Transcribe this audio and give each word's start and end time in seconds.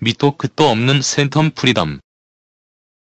밑도 0.00 0.36
끝도 0.36 0.68
없는 0.68 1.00
센텀 1.00 1.56
프리덤. 1.56 1.98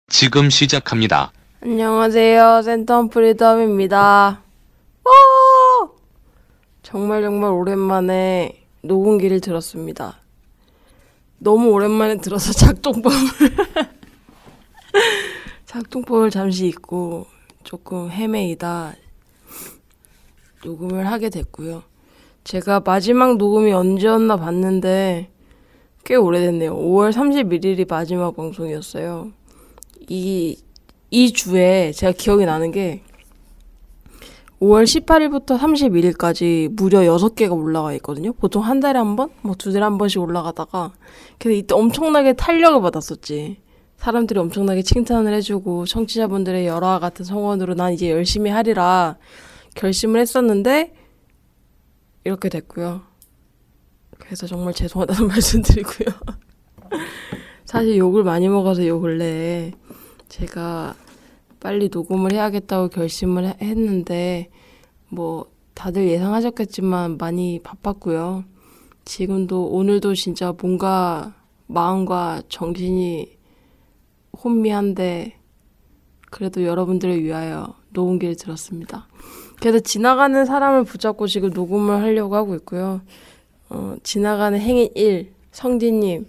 지금 0.08 0.48
시작합니다. 0.48 1.33
안녕하세요. 1.61 2.62
센텀 2.64 3.11
프리덤입니다. 3.11 4.41
오! 5.04 5.90
정말 6.82 7.20
정말 7.20 7.50
오랜만에 7.50 8.64
녹음기를 8.80 9.43
들었습니다. 9.43 10.18
너무 11.36 11.68
오랜만에 11.72 12.16
들어서 12.22 12.54
작동법을 12.56 13.18
작동법을 15.66 16.30
잠시 16.30 16.68
잊고 16.68 17.27
조금 17.64 18.11
헤매이다 18.11 18.95
녹음을 20.64 21.07
하게 21.07 21.29
됐고요. 21.29 21.82
제가 22.45 22.80
마지막 22.80 23.36
녹음이 23.36 23.73
언제였나 23.75 24.39
봤는데 24.39 25.30
꽤 26.05 26.15
오래됐네요. 26.17 26.75
5월 26.77 27.12
31일이 27.12 27.89
마지막 27.89 28.35
방송이었어요. 28.37 29.32
이, 30.09 30.57
이 31.11 31.32
주에 31.32 31.93
제가 31.93 32.12
기억이 32.12 32.45
나는 32.46 32.70
게 32.70 33.02
5월 34.60 34.84
18일부터 34.84 35.56
31일까지 35.58 36.69
무려 36.74 37.00
6개가 37.00 37.52
올라가 37.56 37.92
있거든요. 37.95 38.32
보통 38.32 38.62
한 38.64 38.80
달에 38.80 38.98
한 38.98 39.14
번? 39.16 39.30
뭐 39.42 39.55
두 39.55 39.72
달에 39.72 39.84
한 39.84 39.98
번씩 39.98 40.20
올라가다가. 40.20 40.92
그래서 41.38 41.58
이때 41.58 41.74
엄청나게 41.74 42.33
탄력을 42.33 42.80
받았었지. 42.80 43.58
사람들이 43.98 44.38
엄청나게 44.41 44.83
칭찬을 44.83 45.33
해주고 45.34 45.86
청취자분들의 45.86 46.66
열화 46.66 46.98
같은 46.98 47.24
성원으로 47.24 47.74
난 47.74 47.92
이제 47.92 48.10
열심히 48.10 48.50
하리라 48.50 49.16
결심을 49.74 50.20
했었는데 50.20 50.94
이렇게 52.24 52.48
됐고요. 52.48 53.02
그래서 54.18 54.46
정말 54.46 54.72
죄송하다는 54.74 55.28
말씀드리고요. 55.28 56.08
사실 57.64 57.96
욕을 57.98 58.24
많이 58.24 58.48
먹어서 58.48 58.86
요 58.86 59.00
근래에 59.00 59.72
제가 60.28 60.94
빨리 61.61 61.88
녹음을 61.92 62.33
해야겠다고 62.33 62.89
결심을 62.89 63.46
해- 63.46 63.56
했는데 63.61 64.48
뭐 65.08 65.46
다들 65.74 66.08
예상하셨겠지만 66.08 67.19
많이 67.19 67.61
바빴고요. 67.62 68.44
지금도 69.05 69.66
오늘도 69.69 70.14
진짜 70.14 70.52
뭔가 70.61 71.34
마음과 71.66 72.42
정신이 72.48 73.36
혼미한데 74.42 75.39
그래도 76.30 76.62
여러분들을 76.64 77.22
위하여 77.22 77.74
녹음기를 77.91 78.36
들었습니다. 78.36 79.08
그래서 79.61 79.80
지나가는 79.80 80.44
사람을 80.44 80.84
붙잡고 80.84 81.27
지금 81.27 81.50
녹음을 81.50 82.00
하려고 82.02 82.36
하고 82.36 82.55
있고요. 82.56 83.00
어, 83.70 83.97
지나가는 84.02 84.58
행인 84.58 84.91
1 84.94 85.33
성진님 85.52 86.27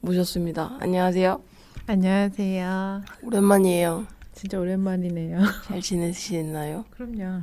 모셨습니다. 0.00 0.76
안녕하세요. 0.80 1.42
안녕하세요. 1.86 3.02
오랜만이에요. 3.22 4.06
진짜 4.32 4.58
오랜만이네요. 4.58 5.38
잘 5.66 5.80
지내시나요? 5.80 6.84
그럼요. 6.90 7.42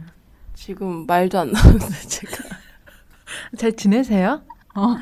지금 0.55 1.05
말도 1.05 1.37
안 1.39 1.51
나오는데 1.51 1.85
제가 2.07 2.43
잘 3.57 3.73
지내세요? 3.73 4.41
어. 4.75 4.95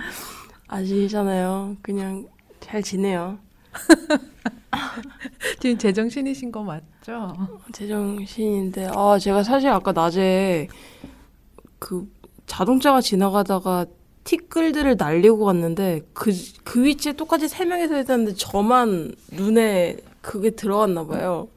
아시잖아요. 0.68 1.78
그냥 1.82 2.28
잘 2.60 2.84
지내요. 2.84 3.40
지금 5.62 5.78
제정신이신 5.78 6.52
거 6.52 6.64
맞죠? 6.64 7.34
제정신인데 7.72 8.90
아 8.94 9.18
제가 9.18 9.44
사실 9.44 9.70
아까 9.70 9.94
낮에 9.94 10.68
그 11.80 12.12
자동차가 12.46 13.00
지나가다가 13.00 13.86
티끌들을 14.26 14.96
날리고 14.98 15.46
갔는데 15.46 16.02
그 16.14 16.32
그 16.66 16.84
위치에 16.84 17.14
똑같이 17.14 17.48
세 17.48 17.64
명이 17.64 17.88
서 17.88 17.98
있었는데 18.00 18.34
저만 18.34 19.16
눈에 19.32 19.98
그게 20.22 20.50
들어갔나 20.50 21.06
봐요. 21.06 21.48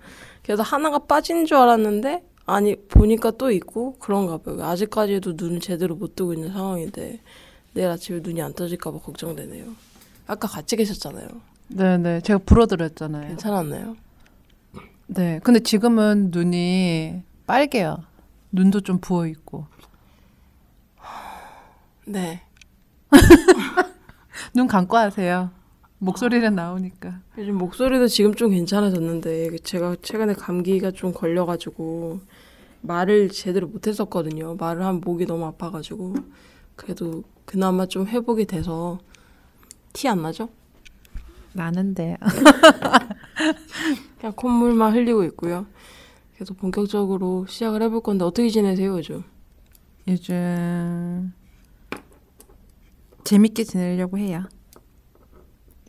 그래서 0.44 0.62
하나가 0.62 0.98
빠진 1.00 1.44
줄 1.44 1.56
알았는데 1.56 2.22
아니 2.46 2.76
보니까 2.76 3.32
또 3.32 3.50
있고 3.50 3.96
그런가 3.98 4.36
봐요. 4.38 4.62
아직까지도 4.62 5.32
눈을 5.36 5.60
제대로 5.60 5.96
못 5.96 6.14
뜨고 6.14 6.34
있는 6.34 6.52
상황인데 6.52 7.20
내일 7.74 7.88
아침에 7.88 8.20
눈이 8.22 8.40
안 8.40 8.52
떠질까 8.52 8.92
봐 8.92 8.98
걱정되네요. 8.98 9.64
아까 10.26 10.46
같이 10.46 10.76
계셨잖아요. 10.76 11.28
네네. 11.68 12.20
제가 12.20 12.38
불어드렸잖아요. 12.46 13.28
괜찮았나요? 13.28 13.96
네. 15.08 15.40
근데 15.42 15.60
지금은 15.60 16.28
눈이 16.30 17.22
빨개요. 17.46 18.04
눈도 18.52 18.82
좀 18.82 18.98
부어 19.00 19.26
있고. 19.26 19.66
네. 22.06 22.42
눈 24.54 24.66
감고 24.66 24.96
하세요. 24.96 25.50
목소리는 25.98 26.54
나오니까. 26.54 27.20
요즘 27.38 27.56
목소리도 27.58 28.06
지금 28.08 28.34
좀 28.34 28.50
괜찮아졌는데 28.50 29.58
제가 29.58 29.96
최근에 30.02 30.34
감기가 30.34 30.90
좀 30.92 31.12
걸려가지고 31.12 32.20
말을 32.82 33.30
제대로 33.30 33.66
못했었거든요. 33.66 34.54
말을 34.54 34.82
하면 34.84 35.00
목이 35.04 35.26
너무 35.26 35.44
아파가지고 35.46 36.14
그래도 36.76 37.24
그나마 37.44 37.86
좀 37.86 38.06
회복이 38.06 38.44
돼서 38.46 38.98
티 39.92 40.06
안 40.08 40.22
나죠? 40.22 40.48
나는데. 41.52 42.16
그냥 44.20 44.32
콧물만 44.36 44.94
흘리고 44.94 45.24
있고요. 45.24 45.66
그래서 46.34 46.54
본격적으로 46.54 47.46
시작을 47.48 47.82
해볼 47.82 48.02
건데 48.02 48.24
어떻게 48.24 48.48
지내세요 48.48 48.96
요즘? 48.96 49.24
요즘 50.06 51.32
재밌게 53.28 53.64
지내려고 53.64 54.16
해요. 54.16 54.44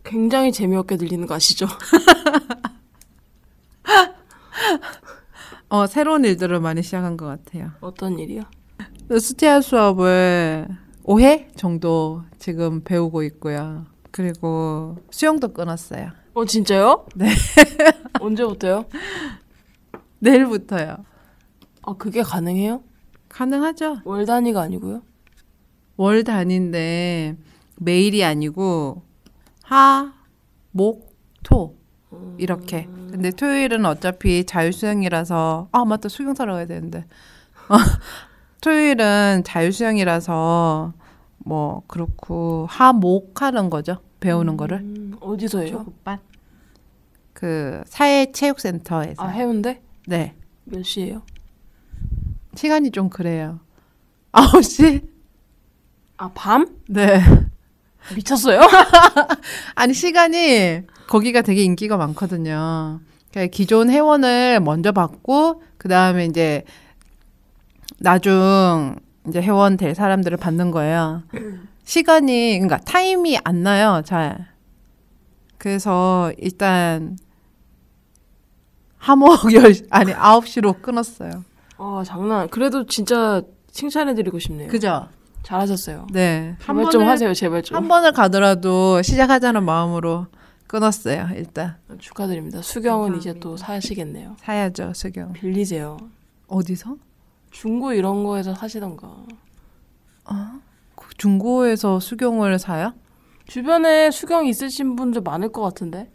굉장히 0.04 0.52
재미없게 0.52 0.98
들리는 0.98 1.26
거 1.26 1.36
아시죠? 1.36 1.68
어, 5.70 5.88
새로운 5.88 6.26
일들을 6.26 6.60
많이 6.60 6.84
시작한 6.84 7.16
것 7.16 7.28
같아요. 7.28 7.72
어떤 7.80 8.20
일이요? 8.20 8.42
스티아 9.18 9.62
수업을 9.62 10.68
5회 11.06 11.56
정도 11.56 12.24
지금 12.40 12.84
배우고 12.84 13.24
있고요. 13.24 13.86
그리고 14.12 14.98
수영도 15.10 15.54
끊었어요. 15.54 16.10
어 16.34 16.44
진짜요? 16.44 17.06
네. 17.16 17.30
언제부터요? 18.20 18.84
내일부터요. 20.20 21.06
아 21.84 21.94
그게 21.94 22.22
가능해요? 22.22 22.84
가능하죠? 23.30 24.02
월 24.04 24.26
단위가 24.26 24.60
아니고요? 24.60 25.04
월 26.00 26.24
단위인데 26.24 27.36
매일이 27.76 28.24
아니고 28.24 29.02
하, 29.64 30.14
목, 30.72 31.14
토 31.44 31.76
이렇게. 32.38 32.86
근데 33.12 33.32
토요일은 33.32 33.86
어차피 33.86 34.46
자유수영이라서 34.46 35.68
아 35.74 35.84
맞다 35.84 36.08
수영 36.08 36.34
사러 36.36 36.54
가야 36.54 36.68
되는데. 36.68 37.00
어, 37.68 37.76
토요일은 38.62 39.44
자유수영이라서 39.44 40.94
뭐 41.40 41.84
그렇고 41.88 42.66
하, 42.70 42.94
목 42.94 43.42
하는 43.42 43.70
거죠. 43.70 43.98
배우는 44.22 44.56
거를. 44.56 44.78
음, 44.78 45.18
어디서요? 45.20 45.68
초급반. 45.68 46.20
그 47.34 47.84
사회체육센터에서. 47.86 49.22
아 49.22 49.28
해운대? 49.28 49.82
네. 50.08 50.34
몇 50.64 50.82
시에요? 50.82 51.24
시간이 52.56 52.92
좀 52.92 53.10
그래요. 53.10 53.60
9시? 54.32 55.19
아 56.20 56.30
밤? 56.36 56.68
네. 56.90 57.22
미쳤어요? 58.14 58.60
아니 59.76 59.94
시간이 59.94 60.82
거기가 61.08 61.42
되게 61.42 61.64
인기가 61.64 61.96
많거든요. 61.96 63.00
그러니까 63.32 63.50
기존 63.56 63.90
회원을 63.90 64.60
먼저 64.60 64.92
받고 64.92 65.64
그 65.78 65.88
다음에 65.88 66.26
이제 66.26 66.64
나중 68.00 68.98
이제 69.30 69.42
회원 69.42 69.78
될 69.78 69.96
사람들을 69.96 70.38
받는 70.38 70.72
거예요. 70.72 71.24
시간이 71.86 72.60
그러니까 72.60 72.80
타임이 72.80 73.40
안 73.46 73.64
나요. 73.64 74.02
잘. 74.04 74.48
그래서 75.58 76.34
일단 76.38 77.18
하목 78.98 79.54
열 79.56 79.74
아니 79.90 80.12
9시로 80.14 80.82
끊었어요. 80.82 81.46
아 81.78 82.04
장난. 82.06 82.50
그래도 82.50 82.86
진짜 82.86 83.42
칭찬해드리고 83.72 84.38
싶네요. 84.40 84.68
그죠? 84.68 85.08
잘하셨어요. 85.44 86.08
네. 86.12 86.56
한 86.60 86.78
제발 86.78 86.92
좀 86.92 87.04
하세요, 87.04 87.34
제발 87.34 87.62
좀. 87.64 87.76
한 87.78 87.88
번을 87.88 88.12
가더라도 88.12 89.02
시작하자는 89.02 89.64
마음으로 89.64 90.28
끊었어요. 90.68 91.30
일단 91.36 91.78
축하드립니다. 91.98 92.62
수경은 92.62 93.12
감사합니다. 93.14 93.32
이제 93.32 93.40
또 93.40 93.58
사시겠네요. 93.58 94.36
사야죠, 94.40 94.94
수경. 94.94 95.34
빌리세요. 95.34 95.98
어디서? 96.48 96.96
중고 97.52 97.94
이런 97.94 98.24
거에서 98.24 98.54
사시던가. 98.54 99.12
그 100.96 101.14
중고에서 101.18 102.00
수경을 102.00 102.60
사요? 102.60 102.94
주변에 103.48 104.12
수경 104.12 104.46
있으신 104.46 104.96
분들 104.96 105.22
많을 105.22 105.52
것 105.52 105.62
같은데. 105.62 106.12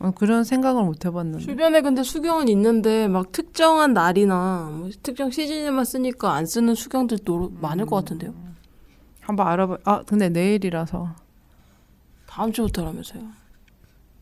어, 0.00 0.12
그런 0.12 0.44
생각을 0.44 0.84
못 0.84 1.04
해봤는데. 1.04 1.44
주변에 1.44 1.80
근데 1.80 2.02
수경은 2.02 2.48
있는데 2.48 3.08
막 3.08 3.32
특정한 3.32 3.94
날이나 3.94 4.70
뭐 4.72 4.90
특정 5.02 5.30
시즌에만 5.30 5.84
쓰니까 5.84 6.32
안 6.32 6.46
쓰는 6.46 6.74
수경들 6.74 7.18
도 7.18 7.50
많을 7.60 7.86
것 7.86 7.96
같은데요. 7.96 8.32
한번 9.20 9.48
알아봐. 9.48 9.78
아, 9.84 10.02
근데 10.04 10.28
내일이라서. 10.28 11.14
다음 12.26 12.52
주부터라면서요. 12.52 13.24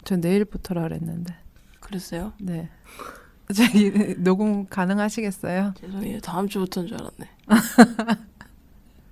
전 0.05 0.21
내일부터라 0.21 0.83
그랬는데. 0.83 1.35
그랬어요? 1.81 2.33
네. 2.41 2.71
저기 3.55 4.15
녹음 4.19 4.67
가능하시겠어요? 4.67 5.75
죄송해요. 5.79 6.21
다음 6.21 6.49
주부터인 6.49 6.87
줄 6.89 6.97
알았네. 6.97 7.29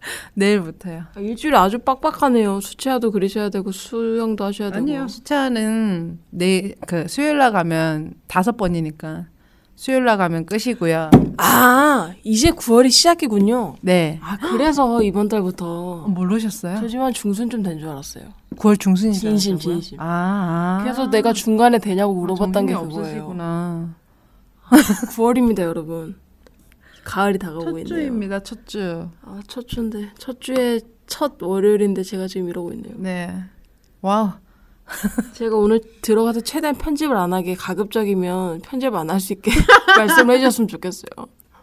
내일부터요. 0.34 1.02
아, 1.14 1.20
일주일 1.20 1.54
아주 1.56 1.78
빡빡하네요. 1.78 2.60
수채화도 2.60 3.10
그리셔야 3.10 3.48
되고 3.50 3.70
수영도 3.72 4.44
하셔야 4.44 4.70
되고. 4.70 4.82
아니요. 4.82 5.08
수차는 5.08 6.18
내일 6.30 6.74
그 6.86 7.06
수요일 7.08 7.38
날 7.38 7.52
가면 7.52 8.14
다섯 8.26 8.56
번이니까 8.56 9.26
수요일 9.76 10.04
날 10.04 10.16
가면 10.18 10.46
끝이고요. 10.46 11.10
아 11.38 12.12
이제 12.22 12.50
9월이 12.50 12.90
시작이군요. 12.90 13.76
네. 13.80 14.20
아 14.22 14.36
그래서 14.36 15.02
이번 15.02 15.28
달부터 15.28 16.06
모르셨어요? 16.08 16.78
저지만 16.80 17.12
중순쯤 17.12 17.62
된줄 17.62 17.88
알았어요. 17.88 18.24
9월 18.56 18.78
중순이죠. 18.78 19.20
진심, 19.20 19.58
진심. 19.58 19.98
아, 20.00 20.78
아. 20.78 20.82
그래서 20.84 21.10
내가 21.10 21.32
중간에 21.32 21.78
되냐고 21.78 22.14
물어봤던 22.14 22.66
게 22.66 22.72
정신이 22.72 22.94
그거예요. 22.94 23.22
없으시구나. 23.24 23.94
9월입니다, 24.70 25.60
여러분. 25.62 26.16
가을이 27.04 27.38
다가오고 27.38 27.64
첫 27.64 27.70
있네요. 27.78 27.84
주입니다. 27.86 28.42
첫 28.42 28.66
주. 28.66 29.08
아, 29.22 29.40
첫 29.46 29.68
주인데 29.68 30.10
첫 30.18 30.40
주에 30.40 30.80
첫 31.06 31.34
월요일인데 31.42 32.02
제가 32.02 32.26
지금 32.28 32.48
이러고 32.48 32.72
있네요. 32.72 32.94
네. 32.96 33.34
와우. 34.00 34.30
제가 35.34 35.56
오늘 35.56 35.80
들어가서 36.02 36.40
최대한 36.42 36.76
편집을 36.76 37.16
안 37.16 37.32
하게 37.32 37.54
가급적이면 37.54 38.60
편집 38.60 38.94
안 38.94 39.10
할 39.10 39.18
수 39.20 39.32
있게 39.32 39.50
말씀을 39.96 40.34
해주셨으면 40.36 40.68
좋겠어요. 40.68 41.08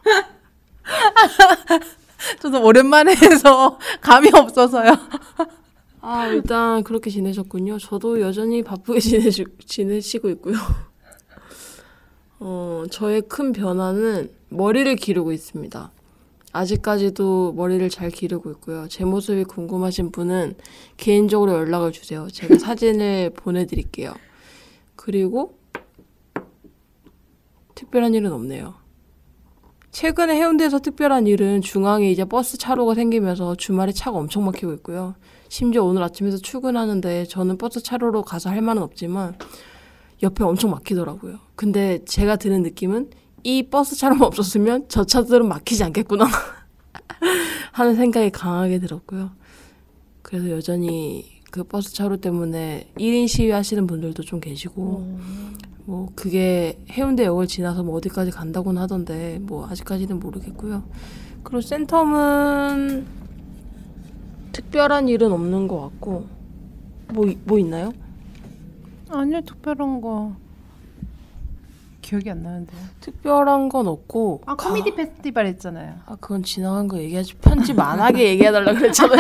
저도 2.42 2.64
오랜만에 2.64 3.16
해서 3.16 3.78
감이 4.02 4.30
없어서요. 4.34 4.96
아 6.02 6.28
일단 6.28 6.84
그렇게 6.84 7.10
지내셨군요. 7.10 7.78
저도 7.78 8.22
여전히 8.22 8.64
바쁘게 8.64 9.00
지내시, 9.00 9.46
지내시고 9.66 10.30
있고요. 10.32 10.56
어 12.44 12.86
저의 12.90 13.22
큰 13.22 13.52
변화는 13.52 14.32
머리를 14.50 14.96
기르고 14.96 15.32
있습니다. 15.32 15.92
아직까지도 16.52 17.54
머리를 17.54 17.88
잘 17.90 18.10
기르고 18.10 18.50
있고요. 18.54 18.88
제 18.90 19.06
모습이 19.06 19.44
궁금하신 19.44 20.12
분은 20.12 20.56
개인적으로 20.98 21.54
연락을 21.54 21.92
주세요. 21.92 22.28
제가 22.32 22.58
사진을 22.58 23.30
보내드릴게요. 23.38 24.16
그리고 24.96 25.56
특별한 27.76 28.16
일은 28.16 28.32
없네요. 28.34 28.74
최근에 29.92 30.36
해운대에서 30.36 30.80
특별한 30.80 31.28
일은 31.28 31.62
중앙에 31.62 32.10
이제 32.10 32.26
버스 32.26 32.58
차로가 32.58 32.96
생기면서 32.96 33.54
주말에 33.56 33.92
차가 33.92 34.18
엄청 34.18 34.46
막히고 34.46 34.74
있고요. 34.74 35.14
심지어 35.48 35.84
오늘 35.84 36.02
아침에서 36.02 36.38
출근하는데 36.38 37.26
저는 37.26 37.60
버스 37.60 37.84
차로로 37.84 38.24
가서 38.24 38.50
할 38.50 38.62
말은 38.62 38.82
없지만 38.82 39.38
옆에 40.22 40.44
엄청 40.44 40.72
막히더라고요. 40.72 41.40
근데 41.56 42.04
제가 42.06 42.36
드는 42.36 42.62
느낌은 42.64 43.10
이 43.44 43.64
버스 43.64 43.96
차로만 43.96 44.24
없었으면 44.28 44.86
저 44.88 45.04
차들은 45.04 45.48
막히지 45.48 45.84
않겠구나 45.84 46.28
하는 47.74 47.96
생각이 47.96 48.30
강하게 48.32 48.80
들었고요. 48.80 49.32
그래서 50.22 50.50
여전히 50.52 51.26
그 51.52 51.64
버스 51.64 51.94
차로 51.94 52.18
때문에 52.18 52.92
1인 52.98 53.28
시위 53.28 53.52
하시는 53.52 53.86
분들도 53.88 54.24
좀 54.24 54.40
계시고 54.40 55.20
뭐 55.86 56.10
그게 56.16 56.78
해운대역을 56.92 57.48
지나서 57.48 57.84
뭐 57.84 57.96
어디까지 57.98 58.32
간다고는 58.32 58.82
하던데 58.82 59.40
뭐 59.42 59.68
아직까지는 59.68 60.20
모르겠고요. 60.20 60.84
그리고 61.44 61.60
센텀은 61.60 63.06
특별한 64.54 65.10
일은 65.10 65.32
없는 65.32 65.68
것 65.68 65.82
같고 65.82 66.28
뭐 67.14 67.26
뭐 67.46 67.60
있나요? 67.60 67.92
아니요, 69.12 69.42
특별한 69.42 70.02
거. 70.02 70.34
기억이 72.02 72.30
안 72.30 72.44
나는데요. 72.44 72.82
특별한 73.00 73.70
건 73.70 73.88
없고 73.88 74.42
아, 74.46 74.56
코미디 74.56 74.96
페스티벌 74.96 75.46
했잖아요. 75.46 76.00
아 76.08 76.16
그건 76.20 76.44
지나간 76.44 76.88
거 76.88 76.98
얘기하지 76.98 77.36
편집 77.36 77.80
안 77.80 78.00
하게 78.02 78.30
얘기해달라 78.30 78.74
그랬잖아요. 78.74 79.20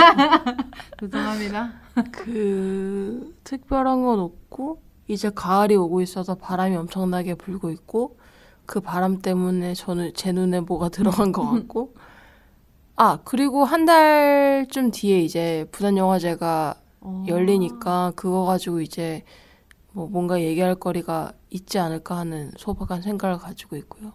죄송합니다. 0.99 1.71
그 2.11 3.35
특별한 3.43 4.01
건 4.01 4.19
없고 4.19 4.81
이제 5.07 5.29
가을이 5.29 5.75
오고 5.75 6.01
있어서 6.01 6.35
바람이 6.35 6.75
엄청나게 6.75 7.35
불고 7.35 7.69
있고 7.69 8.17
그 8.65 8.79
바람 8.79 9.21
때문에 9.21 9.73
저는 9.73 10.11
제 10.15 10.31
눈에 10.31 10.59
뭐가 10.61 10.89
들어간 10.89 11.31
것 11.31 11.49
같고 11.49 11.93
아 12.95 13.19
그리고 13.23 13.63
한 13.63 13.85
달쯤 13.85 14.91
뒤에 14.91 15.19
이제 15.21 15.65
부산 15.71 15.97
영화제가 15.97 16.75
열리니까 17.27 18.13
그거 18.15 18.45
가지고 18.45 18.81
이제 18.81 19.23
뭐 19.93 20.07
뭔가 20.07 20.41
얘기할 20.41 20.75
거리가 20.75 21.33
있지 21.49 21.79
않을까 21.79 22.17
하는 22.17 22.51
소박한 22.57 23.01
생각을 23.01 23.37
가지고 23.37 23.75
있고요. 23.77 24.13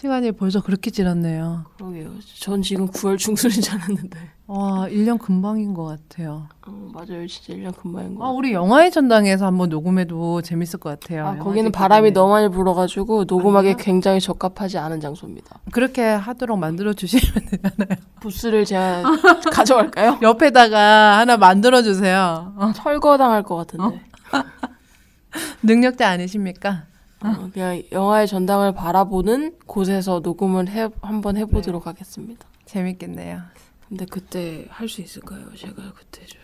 시간이 0.00 0.32
벌써 0.32 0.62
그렇게 0.62 0.90
지났네요. 0.90 1.66
그러게요. 1.76 2.10
전 2.38 2.62
지금 2.62 2.88
9월 2.88 3.18
중순인 3.18 3.60
줄 3.60 3.74
알았는데. 3.74 4.18
와, 4.46 4.88
1년 4.88 5.18
금방인 5.18 5.74
것 5.74 5.84
같아요. 5.84 6.48
어, 6.66 6.90
맞아요. 6.94 7.26
진짜 7.26 7.52
1년 7.52 7.76
금방인 7.76 8.14
거. 8.14 8.24
아, 8.24 8.30
우리 8.30 8.54
영화의 8.54 8.90
전당에서 8.92 9.44
한번 9.44 9.68
녹음해도 9.68 10.40
재밌을 10.40 10.78
것 10.80 10.98
같아요. 10.98 11.26
아, 11.26 11.36
거기는 11.36 11.70
바람이. 11.70 12.12
너무 12.12 12.32
많이 12.32 12.48
불어가지고 12.48 13.24
녹음하기 13.24 13.74
굉장히 13.78 14.20
적합하지 14.20 14.78
않은 14.78 15.00
장소입니다. 15.00 15.60
그렇게 15.70 16.02
하도록 16.02 16.58
만들어 16.58 16.94
주시면 16.94 17.46
되잖아요. 17.50 17.98
부스를 18.20 18.64
제가 18.64 19.02
가져갈까요? 19.52 20.18
옆에다가 20.22 21.18
하나 21.18 21.36
만들어 21.36 21.82
주세요. 21.82 22.54
어, 22.56 22.72
철거당할 22.74 23.42
것 23.42 23.54
같은데. 23.56 24.00
능력자 25.62 26.08
아니십니까? 26.08 26.84
어, 27.22 27.50
그냥 27.52 27.82
영화의 27.92 28.26
전당을 28.26 28.72
바라보는 28.74 29.56
곳에서 29.66 30.20
녹음을 30.20 30.68
해, 30.68 30.88
한번 31.02 31.36
해보도록 31.36 31.86
하겠습니다. 31.86 32.46
재밌겠네요. 32.64 33.40
근데 33.88 34.06
그때 34.06 34.66
할 34.70 34.88
수 34.88 35.00
있을까요? 35.00 35.46
제가 35.56 35.92
그때 35.96 36.24
좀 36.26 36.40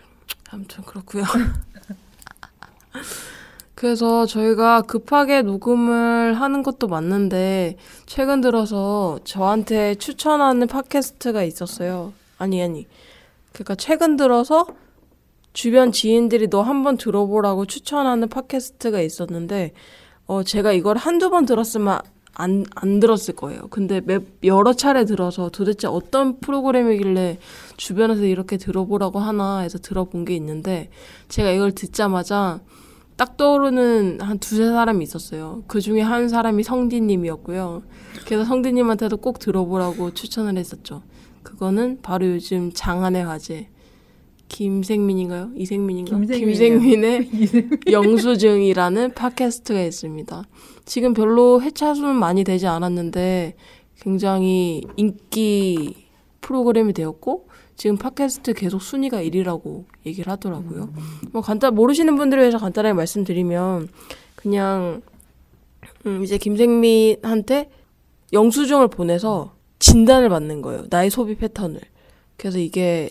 아무튼 0.50 0.84
그렇고요. 0.84 1.24
그래서 3.74 4.24
저희가 4.26 4.82
급하게 4.82 5.42
녹음을 5.42 6.34
하는 6.34 6.62
것도 6.62 6.88
맞는데 6.88 7.76
최근 8.06 8.40
들어서 8.40 9.18
저한테 9.24 9.96
추천하는 9.96 10.66
팟캐스트가 10.66 11.42
있었어요. 11.42 12.12
아니 12.38 12.62
아니. 12.62 12.86
그러니까 13.52 13.74
최근 13.74 14.16
들어서 14.16 14.66
주변 15.52 15.92
지인들이 15.92 16.48
너 16.48 16.62
한번 16.62 16.96
들어보라고 16.96 17.66
추천하는 17.66 18.28
팟캐스트가 18.28 19.00
있었는데 19.00 19.72
어 20.26 20.42
제가 20.42 20.72
이걸 20.72 20.96
한두 20.96 21.30
번 21.30 21.46
들었으면 21.46 22.00
안, 22.38 22.66
안 22.74 23.00
들었을 23.00 23.34
거예요. 23.34 23.62
근데 23.70 24.00
몇, 24.04 24.22
여러 24.44 24.74
차례 24.74 25.04
들어서 25.04 25.48
도대체 25.48 25.86
어떤 25.86 26.38
프로그램이길래 26.38 27.38
주변에서 27.76 28.24
이렇게 28.24 28.58
들어보라고 28.58 29.18
하나 29.18 29.60
해서 29.60 29.78
들어본 29.78 30.26
게 30.26 30.36
있는데 30.36 30.90
제가 31.28 31.50
이걸 31.50 31.72
듣자마자 31.72 32.60
딱 33.16 33.38
떠오르는 33.38 34.20
한 34.20 34.38
두세 34.38 34.66
사람이 34.66 35.02
있었어요. 35.02 35.62
그 35.66 35.80
중에 35.80 36.02
한 36.02 36.28
사람이 36.28 36.62
성디님이었고요. 36.62 37.82
그래서 38.26 38.44
성디님한테도 38.44 39.16
꼭 39.18 39.38
들어보라고 39.38 40.12
추천을 40.12 40.58
했었죠. 40.58 41.02
그거는 41.42 42.00
바로 42.02 42.26
요즘 42.26 42.72
장안의 42.74 43.24
화제. 43.24 43.68
김생민인가요? 44.48 45.50
이생민인가? 45.56 46.16
김생민이요. 46.16 46.46
김생민 46.46 47.04
의 47.04 47.30
영수증이라는 47.90 49.14
팟캐스트가 49.14 49.82
있습니다. 49.82 50.44
지금 50.84 51.14
별로 51.14 51.60
회차 51.60 51.94
수는 51.94 52.14
많이 52.14 52.44
되지 52.44 52.66
않았는데 52.66 53.54
굉장히 54.00 54.82
인기 54.96 56.06
프로그램이 56.40 56.92
되었고 56.92 57.48
지금 57.76 57.98
팟캐스트 57.98 58.54
계속 58.54 58.80
순위가 58.80 59.22
1위라고 59.22 59.84
얘기를 60.06 60.32
하더라고요. 60.32 60.92
뭐 61.32 61.42
간단 61.42 61.74
모르시는 61.74 62.16
분들을 62.16 62.42
위해서 62.42 62.58
간단하게 62.58 62.94
말씀드리면 62.94 63.88
그냥 64.34 65.02
음, 66.06 66.22
이제 66.22 66.38
김생민한테 66.38 67.68
영수증을 68.32 68.88
보내서 68.88 69.54
진단을 69.78 70.28
받는 70.28 70.62
거예요. 70.62 70.84
나의 70.88 71.10
소비 71.10 71.36
패턴을. 71.36 71.80
그래서 72.36 72.58
이게 72.58 73.10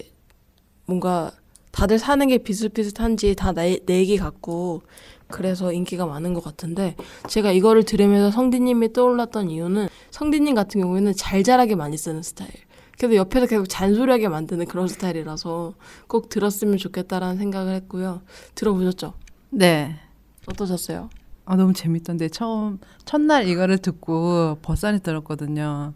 뭔가 0.86 1.32
다들 1.72 2.00
사는 2.00 2.26
게 2.28 2.38
비슷비슷한지 2.38 3.36
다내 3.36 3.80
얘기 3.90 4.18
같고 4.18 4.84
그래서 5.28 5.74
인기가 5.74 6.06
많은 6.06 6.34
것 6.34 6.44
같은데 6.44 6.96
제가 7.28 7.52
이거를 7.52 7.84
들으면서 7.84 8.32
성디님이 8.32 8.94
떠올랐던 8.94 9.50
이유는 9.50 9.88
성디님 10.12 10.56
같은 10.56 10.82
경우에는 10.82 11.14
잘잘하게 11.14 11.76
많이 11.76 11.98
쓰는 11.98 12.22
스타일. 12.22 12.52
그래서 12.98 13.16
옆에서 13.16 13.48
계속 13.48 13.68
잔소리하게 13.68 14.30
만드는 14.30 14.68
그런 14.68 14.88
스타일이라서 14.88 15.74
꼭 16.08 16.30
들었으면 16.30 16.78
좋겠다라는 16.78 17.38
생각을 17.38 17.74
했고요. 17.76 18.22
들어보셨죠? 18.54 19.14
네. 19.50 20.00
어떠셨어요? 20.48 21.10
아, 21.46 21.56
너무 21.56 21.74
재밌던데 21.74 22.30
처음 22.30 22.80
첫날 23.04 23.48
이거를 23.48 23.80
듣고 23.80 24.58
버산이 24.62 25.02
들었거든요. 25.02 25.94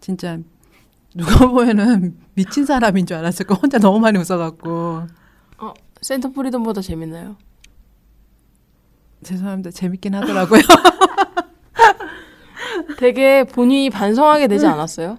진짜 0.00 0.38
누가 1.18 1.44
보면은 1.50 2.16
미친 2.34 2.64
사람인 2.64 3.04
줄 3.04 3.16
알았을 3.16 3.46
거 3.46 3.54
혼자 3.54 3.78
너무 3.78 3.98
많이 3.98 4.16
웃어갖고 4.18 5.02
센터 6.00 6.30
프리덤보다 6.30 6.80
재밌나요? 6.80 7.36
죄송합니다. 9.24 9.72
재밌긴 9.72 10.14
하더라고요. 10.14 10.60
되게 12.98 13.42
본인이 13.42 13.90
반성하게 13.90 14.46
되지 14.46 14.66
않았어요? 14.66 15.18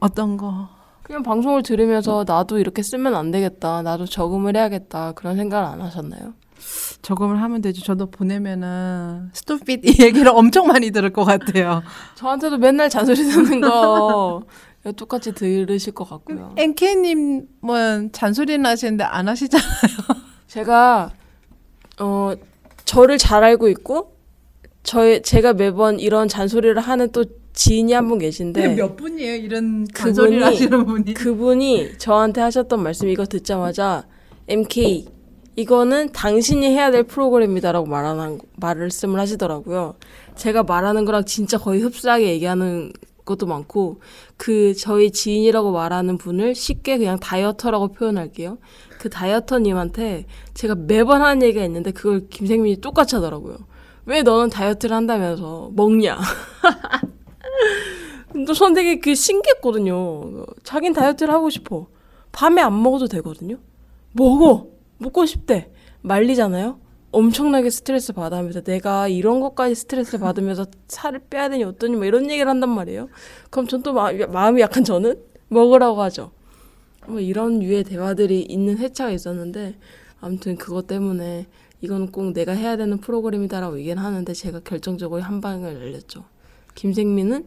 어떤 0.00 0.36
거? 0.36 0.68
그냥 1.04 1.22
방송을 1.22 1.62
들으면서 1.62 2.24
나도 2.26 2.58
이렇게 2.58 2.82
쓰면 2.82 3.14
안 3.14 3.30
되겠다. 3.30 3.82
나도 3.82 4.06
적응을 4.06 4.56
해야겠다. 4.56 5.12
그런 5.12 5.36
생각을 5.36 5.64
안 5.64 5.80
하셨나요? 5.80 6.34
적응을 7.02 7.40
하면 7.40 7.62
되죠. 7.62 7.82
저도 7.82 8.10
보내면은 8.10 9.30
스토핏 9.32 9.84
이 9.84 9.94
얘기를 10.02 10.28
엄청 10.34 10.66
많이 10.66 10.90
들을 10.90 11.12
것 11.12 11.24
같아요. 11.24 11.82
저한테도 12.16 12.58
맨날 12.58 12.88
잔소리 12.88 13.22
듣는 13.24 13.60
거 13.60 14.42
똑같이 14.96 15.32
들으실 15.32 15.92
것 15.94 16.08
같고요. 16.08 16.54
NK님은 16.56 18.10
잔소리는 18.12 18.66
하시는데 18.66 19.04
안 19.04 19.28
하시잖아요. 19.28 19.66
제가 20.48 21.12
어 22.00 22.32
저를 22.84 23.18
잘 23.18 23.44
알고 23.44 23.68
있고 23.68 24.16
저의 24.82 25.22
제가 25.22 25.52
매번 25.52 26.00
이런 26.00 26.26
잔소리를 26.28 26.80
하는 26.80 27.10
또 27.12 27.24
지인이 27.54 27.92
한 27.92 28.08
분 28.08 28.18
계신데 28.18 28.74
몇 28.74 28.96
분이에요? 28.96 29.36
이런 29.36 29.86
잔소리를 29.94 30.44
하시는 30.44 30.84
분이. 30.84 31.14
그분이 31.14 31.98
저한테 31.98 32.40
하셨던 32.40 32.82
말씀 32.82 33.08
이거 33.08 33.24
듣자마자 33.26 34.04
MK 34.48 35.06
이거는 35.54 36.10
당신이 36.12 36.66
해야 36.66 36.90
될 36.90 37.02
프로그램이다라고 37.04 37.86
말하는 37.86 38.40
말씀을 38.56 39.20
하시더라고요. 39.20 39.94
제가 40.34 40.62
말하는 40.64 41.04
거랑 41.04 41.26
진짜 41.26 41.58
거의 41.58 41.82
흡사하게 41.82 42.26
얘기하는 42.30 42.90
것도 43.24 43.46
많고 43.46 44.00
그 44.36 44.74
저희 44.74 45.10
지인이라고 45.10 45.72
말하는 45.72 46.18
분을 46.18 46.54
쉽게 46.54 46.98
그냥 46.98 47.18
다이어터라고 47.18 47.92
표현할게요. 47.92 48.58
그 48.98 49.10
다이어터님한테 49.10 50.26
제가 50.54 50.74
매번 50.74 51.22
하는 51.22 51.42
얘기가 51.42 51.64
있는데 51.64 51.90
그걸 51.90 52.28
김생민이 52.28 52.80
똑같이 52.80 53.14
하더라고요. 53.16 53.56
왜 54.06 54.22
너는 54.22 54.50
다이어트를 54.50 54.96
한다면서 54.96 55.70
먹냐? 55.74 56.18
또전 58.46 58.74
되게 58.74 58.98
그 58.98 59.14
신기했거든요. 59.14 60.46
자긴 60.64 60.92
다이어트를 60.92 61.32
하고 61.32 61.50
싶어. 61.50 61.86
밤에 62.32 62.62
안 62.62 62.82
먹어도 62.82 63.06
되거든요. 63.08 63.58
먹어. 64.12 64.66
먹고 64.98 65.26
싶대. 65.26 65.70
말리잖아요. 66.00 66.81
엄청나게 67.12 67.70
스트레스 67.70 68.12
받으면서 68.12 68.62
내가 68.62 69.06
이런 69.06 69.40
것까지 69.40 69.74
스트레스 69.74 70.18
받으면서 70.18 70.66
살을 70.88 71.20
빼야 71.30 71.48
되니 71.48 71.64
어떠니 71.64 71.96
뭐 71.96 72.04
이런 72.04 72.30
얘기를 72.30 72.48
한단 72.48 72.70
말이에요. 72.70 73.08
그럼 73.50 73.66
전 73.68 73.82
또 73.82 73.92
마음이 73.92 74.60
약간 74.60 74.82
저는 74.84 75.22
먹으라고 75.48 76.00
하죠. 76.02 76.32
뭐 77.06 77.20
이런 77.20 77.62
유의 77.62 77.84
대화들이 77.84 78.42
있는 78.42 78.78
회차가 78.78 79.10
있었는데 79.10 79.76
아무튼 80.20 80.56
그것 80.56 80.86
때문에 80.86 81.46
이건 81.80 82.12
꼭 82.12 82.32
내가 82.32 82.52
해야 82.52 82.76
되는 82.76 82.98
프로그램이다라고 82.98 83.78
얘기를 83.80 84.02
하는데 84.02 84.32
제가 84.32 84.60
결정적으로 84.60 85.20
한 85.20 85.40
방을 85.40 85.74
날렸죠. 85.74 86.24
김생민은 86.76 87.46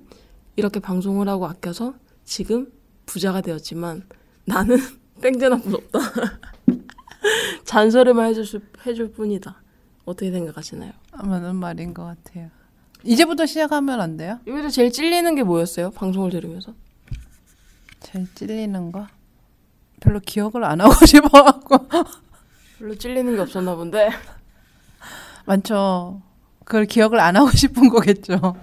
이렇게 0.57 0.79
방송을 0.79 1.27
하고 1.29 1.47
아껴서 1.47 1.95
지금 2.25 2.71
부자가 3.05 3.41
되었지만 3.41 4.03
나는 4.45 4.77
땡전한 5.21 5.61
분 5.61 5.75
없다. 5.75 5.99
잔소리만 7.65 8.25
해줄, 8.27 8.45
수, 8.45 8.59
해줄 8.85 9.11
뿐이다. 9.11 9.55
어떻게 10.05 10.31
생각하시나요? 10.31 10.91
맞는 11.23 11.55
말인 11.55 11.93
것 11.93 12.03
같아요. 12.03 12.49
이제부터 13.03 13.45
시작하면 13.45 14.01
안 14.01 14.17
돼요? 14.17 14.39
여기서 14.47 14.69
제일 14.69 14.91
찔리는 14.91 15.35
게 15.35 15.43
뭐였어요? 15.43 15.91
방송을 15.91 16.31
들으면서? 16.31 16.73
제일 18.01 18.27
찔리는 18.35 18.91
거? 18.91 19.07
별로 19.99 20.19
기억을 20.19 20.63
안 20.63 20.81
하고 20.81 20.93
싶어갖고. 21.05 21.87
별로 22.77 22.95
찔리는 22.95 23.35
게 23.35 23.41
없었나 23.41 23.75
본데. 23.75 24.09
많죠. 25.45 26.21
그걸 26.65 26.85
기억을 26.85 27.19
안 27.19 27.35
하고 27.35 27.49
싶은 27.55 27.89
거겠죠. 27.89 28.55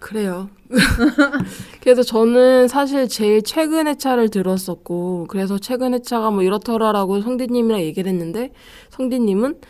그래요. 0.00 0.48
그래서 1.80 2.02
저는 2.02 2.68
사실 2.68 3.06
제일 3.08 3.42
최근 3.42 3.86
회차를 3.86 4.30
들었었고, 4.30 5.26
그래서 5.28 5.58
최근 5.58 5.94
회차가 5.94 6.30
뭐 6.30 6.42
이렇더라라고 6.42 7.20
성디님이랑 7.20 7.80
얘기를 7.80 8.10
했는데, 8.10 8.52
성디님은, 8.90 9.60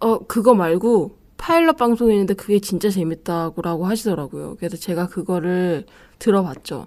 어, 0.00 0.18
그거 0.20 0.54
말고, 0.54 1.18
파일럿 1.36 1.76
방송이 1.76 2.12
있는데 2.12 2.34
그게 2.34 2.60
진짜 2.60 2.88
재밌다고 2.88 3.84
하시더라고요. 3.84 4.56
그래서 4.58 4.76
제가 4.76 5.08
그거를 5.08 5.86
들어봤죠. 6.20 6.86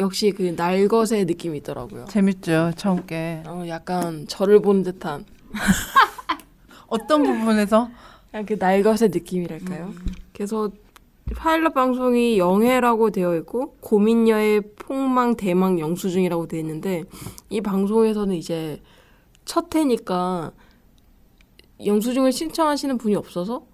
역시 0.00 0.32
그 0.32 0.54
날것의 0.56 1.26
느낌이 1.26 1.58
있더라고요. 1.58 2.06
재밌죠, 2.06 2.72
처음 2.76 3.06
게. 3.06 3.42
어, 3.46 3.64
약간 3.68 4.26
저를 4.26 4.60
본 4.60 4.82
듯한, 4.82 5.24
어떤 6.88 7.22
부분에서? 7.22 7.90
그 8.46 8.56
날것의 8.58 9.10
느낌이랄까요? 9.12 9.92
그래서 10.32 10.70
파일럿 11.32 11.74
방송이 11.74 12.38
영회라고 12.38 13.10
되어 13.10 13.36
있고 13.36 13.76
고민녀의 13.80 14.74
폭망 14.76 15.36
대망 15.36 15.78
영수증이라고 15.78 16.46
되어 16.46 16.60
있는데 16.60 17.04
이 17.50 17.60
방송에서는 17.60 18.34
이제 18.34 18.80
첫 19.44 19.74
회니까 19.74 20.52
영수증을 21.84 22.32
신청하시는 22.32 22.98
분이 22.98 23.16
없어서 23.16 23.66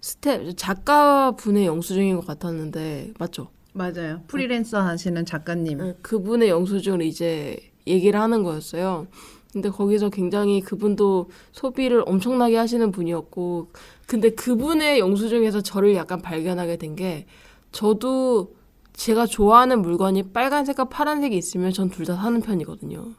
스텝 0.00 0.56
작가 0.56 1.32
분의 1.32 1.66
영수증인 1.66 2.16
것 2.16 2.26
같았는데 2.26 3.14
맞죠? 3.18 3.48
맞아요. 3.76 4.22
프리랜서 4.26 4.80
하시는 4.80 5.24
작가님. 5.26 5.78
네, 5.78 5.94
그분의 6.00 6.48
영수증을 6.48 7.02
이제 7.02 7.58
얘기를 7.86 8.18
하는 8.18 8.42
거였어요. 8.42 9.06
근데 9.52 9.68
거기서 9.68 10.08
굉장히 10.08 10.60
그분도 10.60 11.30
소비를 11.52 12.02
엄청나게 12.06 12.56
하시는 12.56 12.90
분이었고, 12.90 13.68
근데 14.06 14.30
그분의 14.30 15.00
영수증에서 15.00 15.62
저를 15.62 15.94
약간 15.94 16.20
발견하게 16.22 16.76
된 16.76 16.94
게, 16.96 17.26
저도 17.72 18.54
제가 18.92 19.26
좋아하는 19.26 19.82
물건이 19.82 20.32
빨간색과 20.32 20.84
파란색이 20.86 21.36
있으면 21.36 21.72
전 21.72 21.90
둘 21.90 22.06
다 22.06 22.14
사는 22.16 22.40
편이거든요. 22.40 23.12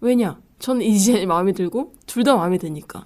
왜냐? 0.00 0.40
저는 0.58 0.82
이제 0.82 1.24
마음에 1.26 1.52
들고, 1.52 1.92
둘 2.06 2.24
다 2.24 2.36
마음에 2.36 2.56
드니까. 2.58 3.04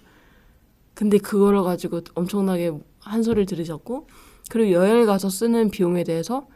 근데 0.94 1.18
그거를 1.18 1.62
가지고 1.62 2.00
엄청나게 2.14 2.73
한 3.00 3.23
소리를 3.23 3.46
들으셨고, 3.46 4.06
그리고 4.50 4.73
여행을 4.73 5.06
가서 5.06 5.28
쓰는 5.30 5.70
비용에 5.70 6.04
대해서 6.04 6.46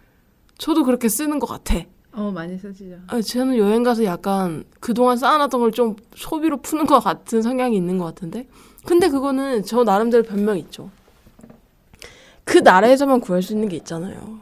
저도 0.59 0.85
그렇게 0.85 1.09
쓰는 1.09 1.39
것 1.39 1.47
같아. 1.47 1.77
어, 2.13 2.31
많이 2.31 2.59
쓰시죠. 2.59 2.97
아, 3.07 3.21
저는 3.21 3.57
여행 3.57 3.83
가서 3.83 4.05
약간 4.05 4.65
그동안 4.81 5.17
쌓아놨던 5.17 5.61
걸 5.61 5.71
좀 5.73 5.97
소비로 6.15 6.59
푸는 6.59 6.87
것 6.87 7.01
같은 7.01 7.41
성향이 7.43 7.77
있는 7.77 7.99
것 7.99 8.05
같은데. 8.05 8.47
근데 8.87 9.09
그거는 9.09 9.65
저 9.65 9.85
나름대로 9.85 10.23
변명이 10.23 10.61
있죠. 10.61 10.91
그 12.45 12.59
나라에서만 12.59 13.21
구할 13.21 13.43
수 13.43 13.53
있는 13.53 13.69
게 13.69 13.77
있잖아요. 13.77 14.41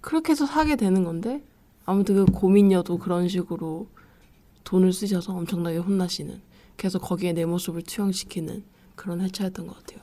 그렇게 0.00 0.32
해서 0.32 0.46
사게 0.46 0.76
되는 0.76 1.04
건데, 1.04 1.42
아무튼 1.84 2.14
그 2.16 2.24
고민녀도 2.26 2.98
그런 2.98 3.28
식으로 3.28 3.88
돈을 4.64 4.92
쓰셔서 4.92 5.32
엄청나게 5.34 5.78
혼나시는. 5.78 6.40
그래서 6.76 6.98
거기에 6.98 7.32
내 7.32 7.44
모습을 7.44 7.82
투영시키는 7.82 8.64
그런 8.96 9.20
회차였던 9.20 9.66
것 9.66 9.78
같아요. 9.78 10.00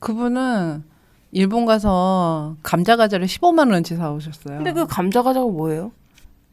그분은 0.00 0.84
일본 1.32 1.66
가서 1.66 2.56
감자 2.62 2.96
과자를 2.96 3.26
15만 3.26 3.70
원치 3.70 3.96
사오셨어요. 3.96 4.58
근데 4.58 4.72
그 4.72 4.86
감자 4.86 5.22
과자가 5.22 5.46
뭐예요? 5.46 5.92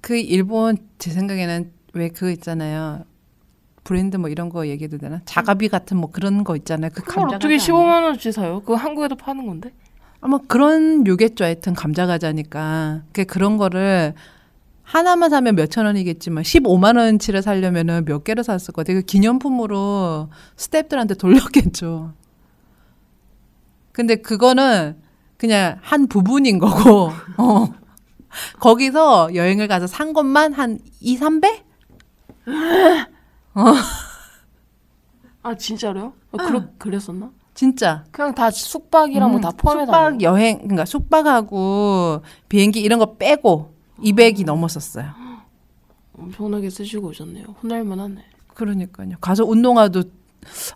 그 0.02 0.16
일본 0.18 0.78
제 1.00 1.12
생각에는 1.12 1.72
왜 1.94 2.10
그거 2.10 2.30
있잖아요. 2.30 3.04
브랜드 3.86 4.18
뭐 4.18 4.30
이런 4.30 4.50
거 4.50 4.68
얘기해도 4.68 4.98
되나? 4.98 5.22
자가비 5.26 5.70
같은 5.70 5.96
뭐 5.98 6.10
그런 6.12 6.44
거 6.44 6.58
있잖아요. 6.58 6.90
그 6.94 7.02
그걸 7.02 7.22
감자 7.24 7.36
어떻게 7.38 7.56
과자 7.56 7.72
15만 7.72 8.04
원어치 8.04 8.32
사요? 8.34 8.60
그거 8.60 8.76
한국에도 8.76 9.16
파는 9.16 9.46
건데? 9.46 9.72
아마 10.20 10.40
그런 10.48 11.06
요겠죠. 11.06 11.46
하여튼 11.46 11.74
감자 11.76 12.08
과자니까. 12.08 13.04
그 13.14 13.26
그런 13.26 13.58
거를 13.58 14.16
하나만 14.82 15.30
사면 15.30 15.56
몇천 15.56 15.86
원이겠지만 15.86 16.44
15만 16.44 16.98
원치를 16.98 17.44
사려면은 17.44 18.06
몇 18.06 18.24
개를 18.24 18.44
샀을 18.44 18.74
것 18.74 18.78
같아요. 18.78 18.98
그 18.98 19.06
기념품으로 19.06 20.30
스탭들한테 20.58 21.18
돌렸겠죠. 21.20 22.14
근데 23.92 24.16
그거는 24.16 24.98
그냥 25.38 25.78
한 25.82 26.08
부분인 26.08 26.58
거고, 26.58 27.12
어. 27.38 27.68
거기서 28.60 29.36
여행을 29.36 29.68
가서 29.68 29.86
산 29.88 30.12
것만 30.12 30.54
한 30.54 30.80
2, 31.00 31.20
3배? 31.20 31.62
아, 35.44 35.56
진짜로요? 35.56 36.14
아, 36.34 36.38
그러, 36.46 36.64
그랬었나? 36.78 37.32
진짜. 37.54 38.04
그냥 38.12 38.36
다 38.36 38.52
숙박이랑 38.52 39.32
뭐다 39.32 39.52
포함해서 39.52 39.84
음, 39.92 39.96
숙박 39.96 40.22
여행 40.24 40.58
그러니까 40.60 40.84
숙박하고 40.86 42.22
비행기 42.50 42.82
이런 42.82 43.00
거 43.00 43.16
빼고 43.16 43.74
200이 44.00 44.44
넘었었어요. 44.46 45.06
엄청나게 46.18 46.70
쓰시고 46.70 47.08
오셨네요. 47.10 47.46
혼날만 47.64 48.00
하네. 48.00 48.26
그러니까요. 48.54 49.12
가서 49.22 49.46
운동화도 49.46 50.04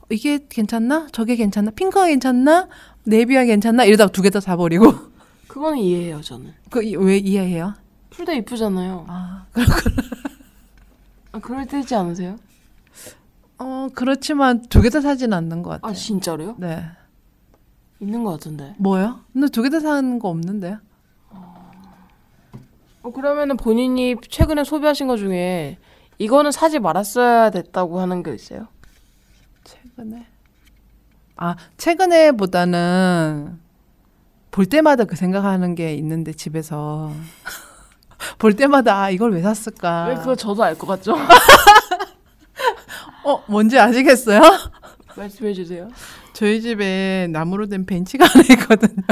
이게 0.09 0.39
괜찮나? 0.49 1.07
저게 1.11 1.35
괜찮나? 1.35 1.71
핑크가 1.71 2.07
괜찮나? 2.07 2.67
네비가 3.03 3.43
괜찮나? 3.45 3.83
이러다가 3.85 4.11
두 4.11 4.21
개 4.21 4.29
다 4.29 4.39
사버리고 4.39 4.85
그거는 5.47 5.77
이해해요, 5.79 6.21
저는. 6.21 6.53
그 6.69 6.79
왜 6.79 7.17
이해해요? 7.17 7.73
둘 8.09 8.25
다 8.25 8.33
이쁘잖아요. 8.33 9.05
아 9.07 9.45
아, 11.31 11.39
그럴 11.39 11.65
때지 11.65 11.93
않으세요? 11.95 12.37
어, 13.59 13.87
그렇지만 13.93 14.61
두 14.69 14.81
개 14.81 14.89
다 14.89 15.01
사진 15.01 15.33
않는 15.33 15.61
것 15.63 15.69
같아요. 15.71 15.91
아 15.91 15.93
진짜로요? 15.93 16.55
네. 16.57 16.83
있는 17.99 18.23
것 18.23 18.31
같은데. 18.31 18.75
뭐요? 18.77 19.19
근데 19.33 19.47
두 19.49 19.61
개 19.63 19.69
다 19.69 19.79
사는 19.79 20.19
거 20.19 20.29
없는데요? 20.29 20.77
어, 23.01 23.11
그러면은 23.11 23.55
본인이 23.57 24.15
최근에 24.29 24.63
소비하신 24.63 25.07
것 25.07 25.17
중에 25.17 25.77
이거는 26.17 26.51
사지 26.51 26.79
말았어야 26.79 27.49
됐다고 27.49 27.99
하는 27.99 28.23
게 28.23 28.33
있어요? 28.33 28.67
최근에? 29.63 30.25
아, 31.37 31.55
최근에보다는 31.77 33.59
볼 34.51 34.65
때마다 34.65 35.05
그 35.05 35.15
생각하는 35.15 35.75
게 35.75 35.93
있는데 35.95 36.33
집에서 36.33 37.11
볼 38.37 38.55
때마다 38.55 38.97
아, 39.03 39.09
이걸 39.09 39.31
왜 39.33 39.41
샀을까? 39.41 40.07
왜 40.07 40.15
그거 40.15 40.35
저도 40.35 40.63
알 40.63 40.75
것 40.77 40.87
같죠? 40.87 41.15
어, 43.29 43.43
뭔지 43.47 43.77
아시겠어요? 43.77 44.41
말씀해 45.15 45.53
주세요. 45.53 45.87
저희 46.33 46.61
집에 46.61 47.27
나무로 47.29 47.67
된 47.67 47.85
벤치가 47.85 48.25
하나 48.29 48.43
있거든요. 48.53 49.03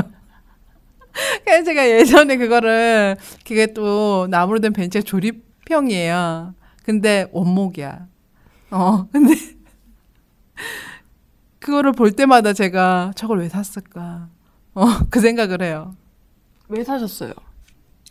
그래서 1.43 1.63
제가 1.65 1.87
예전에 1.89 2.37
그거를 2.37 3.17
그게 3.45 3.73
또 3.73 4.27
나무로 4.29 4.59
된 4.59 4.73
벤치가 4.73 5.03
조립형이에요. 5.03 6.55
근데 6.83 7.27
원목이야. 7.31 8.07
어, 8.71 9.07
근데 9.13 9.35
그거를 11.59 11.91
볼 11.91 12.11
때마다 12.11 12.53
제가 12.53 13.11
저걸 13.15 13.39
왜 13.39 13.49
샀을까? 13.49 14.29
어, 14.73 14.85
그 15.09 15.19
생각을 15.19 15.61
해요. 15.61 15.95
왜 16.69 16.83
사셨어요? 16.83 17.33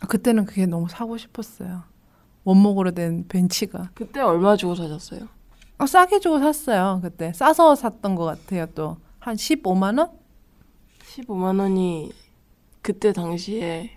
그때는 0.07 0.45
그게 0.45 0.65
너무 0.65 0.87
사고 0.89 1.17
싶었어요. 1.17 1.83
원목으로 2.43 2.91
된 2.91 3.25
벤치가. 3.27 3.89
그때 3.93 4.21
얼마 4.21 4.55
주고 4.55 4.75
사셨어요? 4.75 5.27
어, 5.79 5.85
싸게 5.85 6.19
주고 6.19 6.39
샀어요. 6.39 6.99
그때 7.03 7.31
싸서 7.33 7.75
샀던 7.75 8.15
것 8.15 8.25
같아요. 8.25 8.65
또 8.75 8.97
한 9.19 9.35
15만 9.35 9.99
원? 9.99 10.09
15만 11.17 11.59
원이 11.59 12.11
그때 12.81 13.11
당시에 13.11 13.91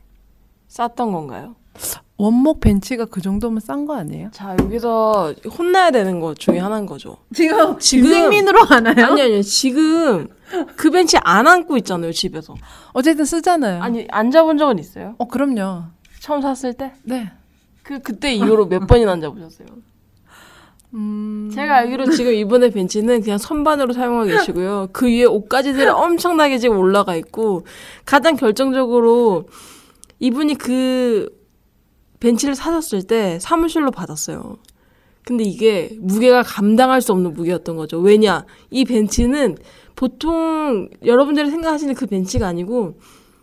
쌌던 0.66 1.12
건가요? 1.12 1.54
원목 2.16 2.58
벤치가 2.60 3.04
그 3.04 3.20
정도면 3.22 3.60
싼 3.60 3.87
거 3.87 3.94
아니에요? 3.96 4.30
자 4.32 4.56
여기서 4.60 5.34
혼나야 5.56 5.92
되는 5.92 6.18
것 6.18 6.37
중에 6.38 6.58
하나인 6.58 6.84
거죠. 6.84 7.18
지금 7.32 7.78
지금- 7.78 8.04
김생민으로 8.10 8.64
하나요? 8.64 9.06
아니 9.06 9.22
아니 9.22 9.42
지금 9.44 10.26
그 10.76 10.90
벤치 10.90 11.16
안 11.22 11.46
앉고 11.46 11.76
있잖아요 11.78 12.10
집에서. 12.12 12.56
어쨌든 12.92 13.25
쓰잖아요. 13.25 13.80
아니 13.82 14.06
앉아본 14.10 14.58
적은 14.58 14.80
있어요? 14.80 15.14
어 15.18 15.26
그럼요. 15.28 15.84
처음 16.18 16.42
샀을 16.42 16.75
때? 16.75 16.92
네. 17.04 17.30
그 17.84 18.00
그때 18.00 18.34
이후로 18.34 18.66
몇 18.66 18.87
번이나 18.87 19.12
앉아보셨어요? 19.12 19.68
음. 20.94 21.50
제가 21.54 21.76
알기로 21.76 22.11
지금 22.11 22.32
이번에 22.32 22.70
벤치는 22.70 23.23
그냥 23.23 23.38
선반으로 23.38 23.92
사용하고 23.92 24.26
계시고요. 24.26 24.88
그 24.92 25.06
위에 25.06 25.25
옷가지들이 25.25 25.87
엄청나게 25.87 26.59
지금 26.59 26.78
올라가 26.78 27.14
있고 27.16 27.64
가장 28.04 28.37
결정적으로 28.37 29.49
이분이 30.18 30.56
그 30.56 31.28
벤치를 32.18 32.54
사셨을 32.54 33.04
때 33.04 33.38
사무실로 33.40 33.90
받았어요. 33.90 34.59
근데 35.25 35.44
이게 35.44 35.90
무게가 36.00 36.42
감당할 36.42 37.00
수 37.00 37.12
없는 37.12 37.35
무게였던 37.35 37.76
거죠. 37.76 37.99
왜냐? 37.99 38.44
이 38.70 38.85
벤치는 38.85 39.56
보통 39.94 40.88
여러분들이 41.04 41.50
생각하시는 41.50 41.94
그 41.94 42.06
벤치가 42.06 42.47
아니고 42.47 42.99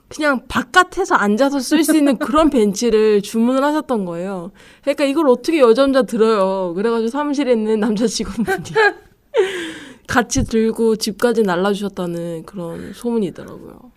그냥 0.10 0.42
바깥에서 0.48 1.16
앉아서 1.16 1.60
쓸 1.60 1.84
수 1.84 1.96
있는 1.98 2.18
그런 2.18 2.50
벤치를 2.50 3.22
주문을 3.22 3.64
하셨던 3.64 4.06
거예요. 4.06 4.52
그러니까 4.82 5.04
이걸 5.04 5.28
어떻게 5.28 5.60
여자 5.60 5.84
혼자 5.84 6.04
들어요. 6.04 6.74
그래가지고 6.76 7.10
사무실에 7.10 7.52
있는 7.52 7.80
남자 7.80 8.08
직원분이 8.08 8.58
같이 10.08 10.46
들고 10.46 10.96
집까지 10.96 11.44
날라주셨다는 11.44 12.44
그런 12.46 12.94
소문이 12.94 13.28
있더라고요. 13.28 13.92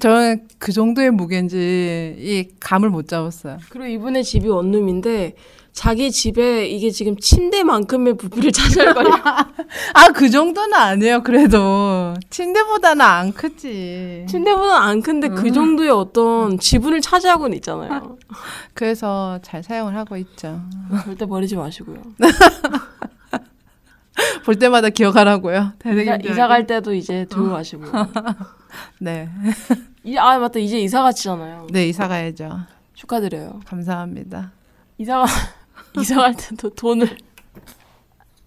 저는 0.00 0.48
그 0.58 0.72
정도의 0.72 1.10
무게인지 1.10 2.16
이 2.18 2.48
감을 2.58 2.88
못 2.88 3.08
잡았어요. 3.08 3.58
그리고 3.68 3.86
이분의 3.88 4.24
집이 4.24 4.48
원룸인데 4.48 5.34
자기 5.72 6.12
집에 6.12 6.66
이게 6.66 6.90
지금 6.90 7.16
침대만큼의 7.16 8.16
부피를 8.18 8.52
차지할 8.52 8.92
거예요. 8.94 9.10
아그 9.94 10.28
정도는 10.28 10.74
아니에요. 10.74 11.22
그래도 11.22 12.14
침대보다는 12.28 13.04
안 13.04 13.32
크지. 13.32 14.26
침대보다 14.28 14.82
안 14.82 15.00
큰데 15.00 15.28
그 15.28 15.50
정도의 15.50 15.90
어떤 15.90 16.58
지분을 16.58 17.00
차지하고는 17.00 17.56
있잖아요. 17.56 18.18
그래서 18.74 19.38
잘 19.42 19.62
사용을 19.62 19.96
하고 19.96 20.16
있죠. 20.18 20.60
절대 21.04 21.24
버리지 21.24 21.56
마시고요. 21.56 22.02
볼 24.44 24.56
때마다 24.56 24.90
기억하라고요. 24.90 25.72
이사, 25.86 26.18
이사 26.22 26.48
갈 26.48 26.66
때도 26.66 26.92
이제 26.92 27.24
들고 27.30 27.50
가시고요. 27.50 27.90
네. 29.00 29.28
이, 30.04 30.18
아 30.18 30.38
맞다 30.38 30.58
이제 30.58 30.78
이사 30.78 31.02
가시잖아요. 31.02 31.68
네 31.70 31.88
이사 31.88 32.08
가야죠. 32.08 32.60
축하드려요. 32.94 33.60
감사합니다. 33.64 34.52
이사가 34.98 35.24
이사 36.00 36.16
갈 36.16 36.34
때도 36.34 36.70
돈을 36.70 37.16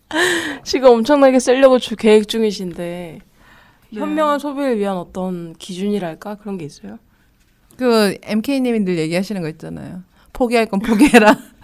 지금 0.63 0.89
엄청나게 0.89 1.39
쓰려고 1.39 1.79
주 1.79 1.95
계획 1.95 2.27
중이신데 2.27 3.19
네. 3.91 3.99
현명한 3.99 4.39
소비를 4.39 4.77
위한 4.79 4.97
어떤 4.97 5.53
기준이랄까 5.53 6.35
그런 6.35 6.57
게 6.57 6.65
있어요? 6.65 6.97
그 7.77 8.17
MK님이 8.23 8.79
늘 8.81 8.97
얘기하시는 8.97 9.41
거 9.41 9.49
있잖아요. 9.49 10.03
포기할 10.33 10.65
건 10.67 10.79
포기해라. 10.79 11.35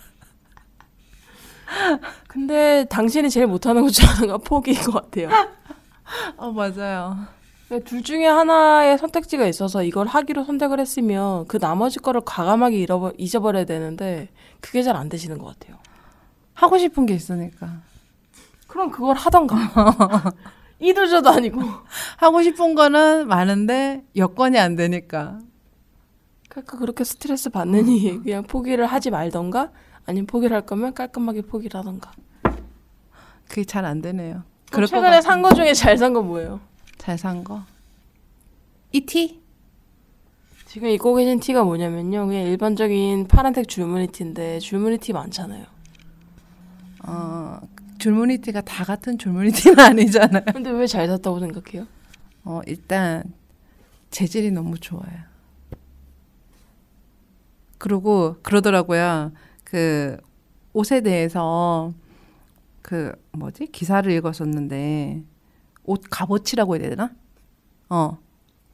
근데 2.28 2.86
당신이 2.90 3.30
제일 3.30 3.48
못하는 3.48 3.82
것 3.82 3.90
중 3.92 4.08
하나가 4.08 4.38
포기인 4.38 4.78
것 4.82 4.92
같아요. 4.94 5.30
어 6.38 6.52
맞아요. 6.52 7.18
그러니까 7.72 7.90
둘 7.90 8.04
중에 8.04 8.28
하나의 8.28 8.98
선택지가 8.98 9.48
있어서 9.48 9.82
이걸 9.82 10.06
하기로 10.06 10.44
선택을 10.44 10.78
했으면 10.82 11.48
그 11.48 11.58
나머지 11.58 12.00
거를 12.00 12.20
과감하게 12.26 12.76
잃어버, 12.78 13.14
잊어버려야 13.18 13.64
되는데 13.64 14.28
그게 14.60 14.84
잘 14.84 14.98
안 14.98 15.08
되시는 15.08 15.38
것 15.38 15.58
같아요. 15.58 15.78
하고 16.54 16.78
싶은 16.78 17.06
게 17.06 17.14
있으니까. 17.14 17.80
그럼 18.68 18.92
그걸 18.92 19.16
하던가. 19.16 19.56
이도저도 20.80 21.30
아니고. 21.30 21.62
하고 22.18 22.44
싶은 22.44 22.76
거는 22.76 23.30
많은데 23.30 24.04
여건이 24.18 24.60
안 24.60 24.76
되니까. 24.76 25.40
그러니까 26.50 26.78
그렇게 26.78 27.06
스트레스 27.06 27.50
받느니 27.50 28.20
그냥 28.22 28.44
포기를 28.44 28.86
하지 28.86 29.12
말던가 29.12 29.72
아니면 30.06 30.28
포기를 30.28 30.54
할 30.54 30.66
거면 30.66 30.94
깔끔하게 30.94 31.44
포기를 31.44 31.80
하던가. 31.80 32.12
그게 33.48 33.64
잘 33.64 33.86
안 33.86 34.02
되네요. 34.02 34.44
최근에 34.72 35.22
산 35.22 35.42
거 35.42 35.54
중에 35.54 35.72
잘 35.74 35.98
산 35.98 36.12
거 36.14 36.22
뭐예요? 36.22 36.60
잘 37.02 37.18
산 37.18 37.44
거. 37.44 37.64
이 38.92 39.02
티? 39.02 39.42
지금 40.68 40.88
입고 40.90 41.16
계신 41.16 41.40
티가 41.40 41.64
뭐냐면요. 41.64 42.28
그냥 42.28 42.44
일반적인 42.44 43.28
파란색 43.28 43.68
줄무늬 43.68 44.08
티인데 44.08 44.60
줄무늬 44.60 45.00
티 45.00 45.12
많잖아요. 45.12 45.66
어, 47.08 47.60
줄무늬 47.98 48.38
티가 48.38 48.62
다 48.62 48.84
같은 48.84 49.18
줄무늬 49.18 49.52
티는 49.52 49.80
아니잖아요. 49.82 50.44
근데 50.54 50.70
왜 50.70 50.86
잘 50.86 51.08
샀다고 51.08 51.40
생각해요? 51.40 51.88
어, 52.44 52.62
일단 52.68 53.24
재질이 54.12 54.52
너무 54.52 54.78
좋아요. 54.80 55.32
그리고 57.80 58.36
그러더라고요. 58.44 59.32
그 59.64 60.18
옷에 60.74 61.02
대해서 61.02 61.94
그 62.84 63.12
뭐지 63.32 63.68
기사를 63.68 64.10
읽었었는데 64.12 65.24
옷 65.84 66.02
값어치라고 66.10 66.78
해야 66.78 66.90
되나? 66.90 67.12
어 67.90 68.18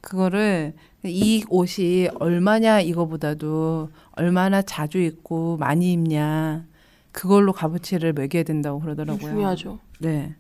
그거를 0.01 0.73
이 1.03 1.43
옷이 1.49 2.07
얼마냐 2.19 2.81
이거보다도 2.81 3.89
얼마나 4.11 4.61
자주 4.61 4.99
입고 4.99 5.57
많이 5.57 5.93
입냐 5.93 6.65
그걸로 7.11 7.51
값어치를 7.51 8.13
매겨야 8.13 8.43
된다고 8.43 8.79
그러더라고요. 8.79 9.29
중요하죠. 9.31 9.79
네, 9.99 10.35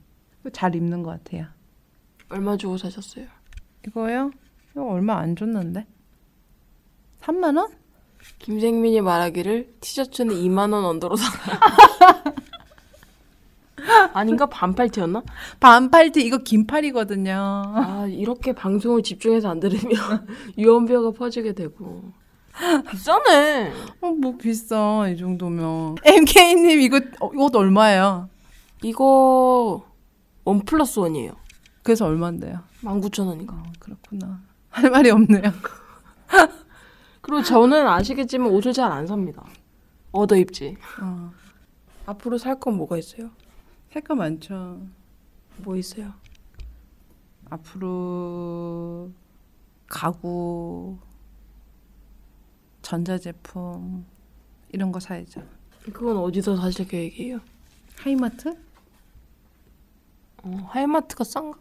잘 0.53 0.75
입는 0.75 1.03
것 1.03 1.11
같아요. 1.11 1.47
얼마 2.29 2.55
주고 2.57 2.77
사셨어요? 2.77 3.25
이거요? 3.87 4.31
이거 4.71 4.85
얼마 4.85 5.17
안 5.17 5.35
줬는데? 5.35 5.85
3만 7.21 7.57
원? 7.57 7.71
김생민이 8.39 9.01
말하기를 9.01 9.75
티셔츠는 9.79 10.35
2만 10.35 10.73
원 10.73 10.85
under로 10.85 11.15
사라. 11.15 11.59
아닌가 14.13 14.45
반팔 14.47 14.89
티였나? 14.89 15.23
반팔티 15.59 16.21
이거 16.25 16.37
긴팔이거든요. 16.39 17.31
아 17.33 18.05
이렇게 18.09 18.53
방송을 18.53 19.03
집중해서 19.03 19.49
안 19.49 19.59
들으면 19.59 20.27
유언비어가 20.57 21.11
퍼지게 21.11 21.53
되고 21.53 22.11
비싸네. 22.89 23.71
어, 24.01 24.07
뭐 24.11 24.35
비싸 24.37 25.07
이 25.09 25.17
정도면. 25.17 25.95
MK님 26.03 26.81
이거 26.81 26.99
어, 27.19 27.29
옷 27.35 27.55
얼마예요? 27.55 28.29
이거 28.83 29.85
one 30.45 30.59
plus 30.61 30.99
one이에요. 30.99 31.31
그래서 31.83 32.05
얼마인데요? 32.05 32.59
19,000원인가. 32.83 33.51
어, 33.51 33.63
그렇구나. 33.79 34.41
할 34.69 34.89
말이 34.89 35.09
없네요. 35.09 35.41
그리고 37.21 37.41
저는 37.43 37.87
아시겠지만 37.87 38.49
옷을 38.49 38.73
잘 38.73 38.91
안 38.91 39.07
삽니다. 39.07 39.43
얻어 40.11 40.35
입지. 40.35 40.77
어. 41.01 41.31
앞으로 42.05 42.37
살 42.37 42.59
건 42.59 42.75
뭐가 42.77 42.97
있어요? 42.97 43.29
할 43.97 44.03
거 44.03 44.13
많죠. 44.13 44.79
뭐 45.57 45.75
있어요? 45.75 46.13
앞으로 47.49 49.11
가구, 49.87 50.99
전자제품 52.83 54.05
이런 54.69 54.91
거 54.91 54.99
사야죠. 54.99 55.41
그건 55.85 56.17
어디서 56.17 56.57
사실 56.57 56.87
계획이에요? 56.87 57.39
하이마트? 57.97 58.55
어, 60.43 60.49
하이마트가 60.69 61.23
싼가? 61.23 61.57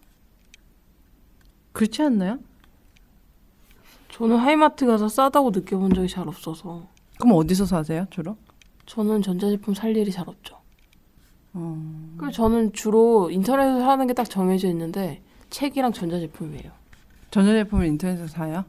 그렇지 1.73 2.03
않나요? 2.03 2.39
저는 4.11 4.37
하이마트 4.37 4.85
가서 4.85 5.09
싸다고 5.09 5.53
느껴본 5.53 5.95
적이 5.95 6.09
잘 6.09 6.29
없어서 6.29 6.87
그럼 7.19 7.37
어디서 7.39 7.65
사세요, 7.65 8.07
주로? 8.11 8.37
저는 8.85 9.23
전자제품 9.23 9.73
살 9.73 9.97
일이 9.97 10.13
잘 10.13 10.29
없죠. 10.29 10.66
어, 11.59 11.83
그리고 12.19 12.33
저는 12.33 12.73
주로 12.75 13.31
인터넷에서 13.31 13.81
사는 13.81 14.07
게 14.07 14.13
딱 14.13 14.29
정해져 14.29 14.69
있는데 14.69 15.23
책이랑 15.51 15.93
전자제품이에요. 15.93 16.71
전자제품을 17.31 17.87
인터넷에서 17.87 18.27
사요? 18.29 18.65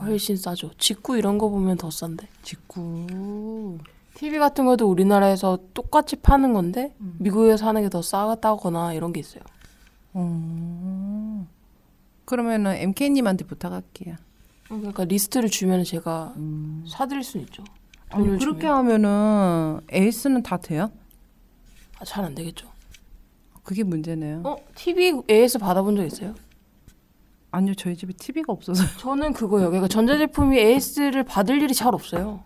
훨씬 0.00 0.36
싸죠. 0.36 0.70
직구 0.78 1.16
이런 1.16 1.38
거 1.38 1.48
보면 1.48 1.76
더 1.76 1.90
싼데. 1.90 2.26
직구. 2.42 3.78
TV 4.14 4.38
같은 4.38 4.66
것도 4.66 4.88
우리나라에서 4.88 5.58
똑같이 5.74 6.16
파는 6.16 6.52
건데 6.52 6.94
음. 7.00 7.14
미국에서 7.18 7.56
사는 7.58 7.80
게 7.82 7.88
더 7.88 8.02
싸다거나 8.02 8.92
이런 8.94 9.12
게 9.12 9.20
있어요. 9.20 9.42
어. 10.14 11.46
그러면은 12.24 12.74
MK님한테 12.76 13.44
부탁할게요. 13.46 14.16
그러니까 14.68 15.04
리스트를 15.04 15.48
주면 15.48 15.84
제가 15.84 16.34
음. 16.36 16.84
사드릴 16.88 17.22
수는 17.22 17.46
있죠. 17.46 17.62
아니, 18.10 18.26
그렇게 18.38 18.62
주면. 18.62 18.74
하면은 18.76 19.80
에이스는 19.90 20.42
다 20.42 20.56
돼요? 20.56 20.90
아, 22.00 22.04
잘안 22.04 22.34
되겠죠. 22.34 22.68
그게 23.62 23.82
문제네요. 23.82 24.42
어? 24.44 24.56
TV 24.74 25.20
AS 25.28 25.58
받아본 25.58 25.96
적 25.96 26.04
있어요? 26.04 26.34
아니요, 27.50 27.74
저희 27.74 27.96
집에 27.96 28.12
TV가 28.12 28.52
없어서. 28.52 28.84
저는 28.98 29.32
그거예요. 29.32 29.68
그러니까 29.68 29.88
전자제품이 29.88 30.58
AS를 30.58 31.24
받을 31.24 31.60
일이 31.62 31.74
잘 31.74 31.94
없어요. 31.94 32.44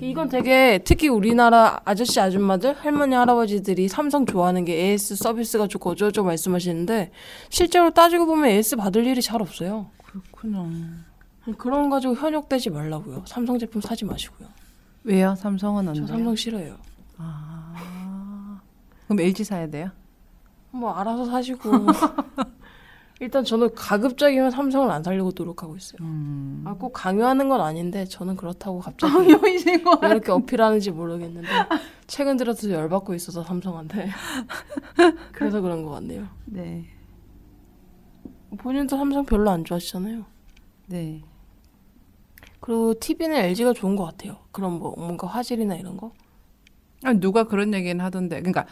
이건 0.00 0.28
되게 0.30 0.80
특히 0.84 1.08
우리나라 1.08 1.80
아저씨 1.84 2.18
아줌마들 2.18 2.74
할머니 2.74 3.14
할아버지들이 3.14 3.88
삼성 3.88 4.24
좋아하는 4.24 4.64
게 4.64 4.72
AS 4.74 5.16
서비스가 5.16 5.66
좋고 5.68 5.90
어쩌고저쩌고 5.90 6.26
말씀하시는데 6.26 7.10
실제로 7.50 7.90
따지고 7.90 8.24
보면 8.26 8.46
AS 8.50 8.76
받을 8.76 9.06
일이 9.06 9.20
잘 9.20 9.40
없어요. 9.42 9.86
그렇구나. 10.02 10.66
그런 11.58 11.90
거 11.90 11.96
가지고 11.96 12.14
현혹되지 12.14 12.70
말라고요. 12.70 13.24
삼성 13.26 13.58
제품 13.58 13.80
사지 13.82 14.04
마시고요. 14.04 14.48
왜요? 15.04 15.34
삼성은 15.36 15.88
안저 15.88 16.00
돼요? 16.06 16.06
삼성 16.06 16.34
싫어요. 16.34 16.76
아. 17.18 17.53
그럼 19.06 19.20
LG 19.20 19.44
사야 19.44 19.68
돼요? 19.68 19.90
뭐 20.70 20.92
알아서 20.92 21.26
사시고 21.26 21.70
일단 23.20 23.44
저는 23.44 23.74
가급적이면 23.74 24.50
삼성을 24.50 24.90
안 24.90 25.02
살려고 25.02 25.30
노력하고 25.34 25.76
있어요. 25.76 25.98
음. 26.00 26.64
아, 26.66 26.74
꼭 26.74 26.92
강요하는 26.92 27.48
건 27.48 27.60
아닌데 27.60 28.04
저는 28.04 28.36
그렇다고 28.36 28.80
갑자기. 28.80 29.12
왜 30.02 30.08
이렇게 30.10 30.32
어필하는지 30.32 30.90
모르겠는데 30.90 31.48
최근 32.06 32.36
들어서 32.36 32.68
열받고 32.68 33.14
있어서 33.14 33.44
삼성한테 33.44 34.08
그래서 35.32 35.60
그런 35.60 35.84
것 35.84 35.90
같네요. 35.90 36.28
네. 36.46 36.84
본인도 38.58 38.96
삼성 38.96 39.24
별로 39.24 39.50
안 39.50 39.64
좋아하시잖아요. 39.64 40.24
네. 40.86 41.22
그리고 42.60 42.94
TV는 42.98 43.36
LG가 43.36 43.74
좋은 43.74 43.94
것 43.94 44.04
같아요. 44.04 44.38
그런 44.50 44.78
뭐 44.78 44.94
뭔가 44.96 45.26
화질이나 45.26 45.76
이런 45.76 45.96
거. 45.96 46.12
아니, 47.02 47.20
누가 47.20 47.44
그런 47.44 47.74
얘기는 47.74 48.02
하던데. 48.02 48.40
그러니까 48.40 48.66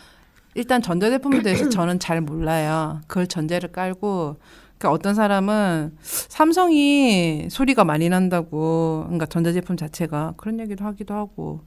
일단 0.55 0.83
전자제품에 0.83 1.43
대해서 1.43 1.69
저는 1.71 1.99
잘 1.99 2.21
몰라요. 2.21 3.01
그걸 3.07 3.27
전제를 3.27 3.73
깔고 3.73 4.37
그러니까 4.79 4.91
어떤 4.91 5.15
사람은 5.15 5.97
삼성이 6.01 7.49
소리가 7.51 7.85
많이 7.85 8.09
난다고. 8.09 9.03
그러니까 9.05 9.27
전자제품 9.27 9.77
자체가 9.77 10.35
그런 10.37 10.59
얘기도 10.61 10.85
하기도 10.85 11.15
하고. 11.15 11.61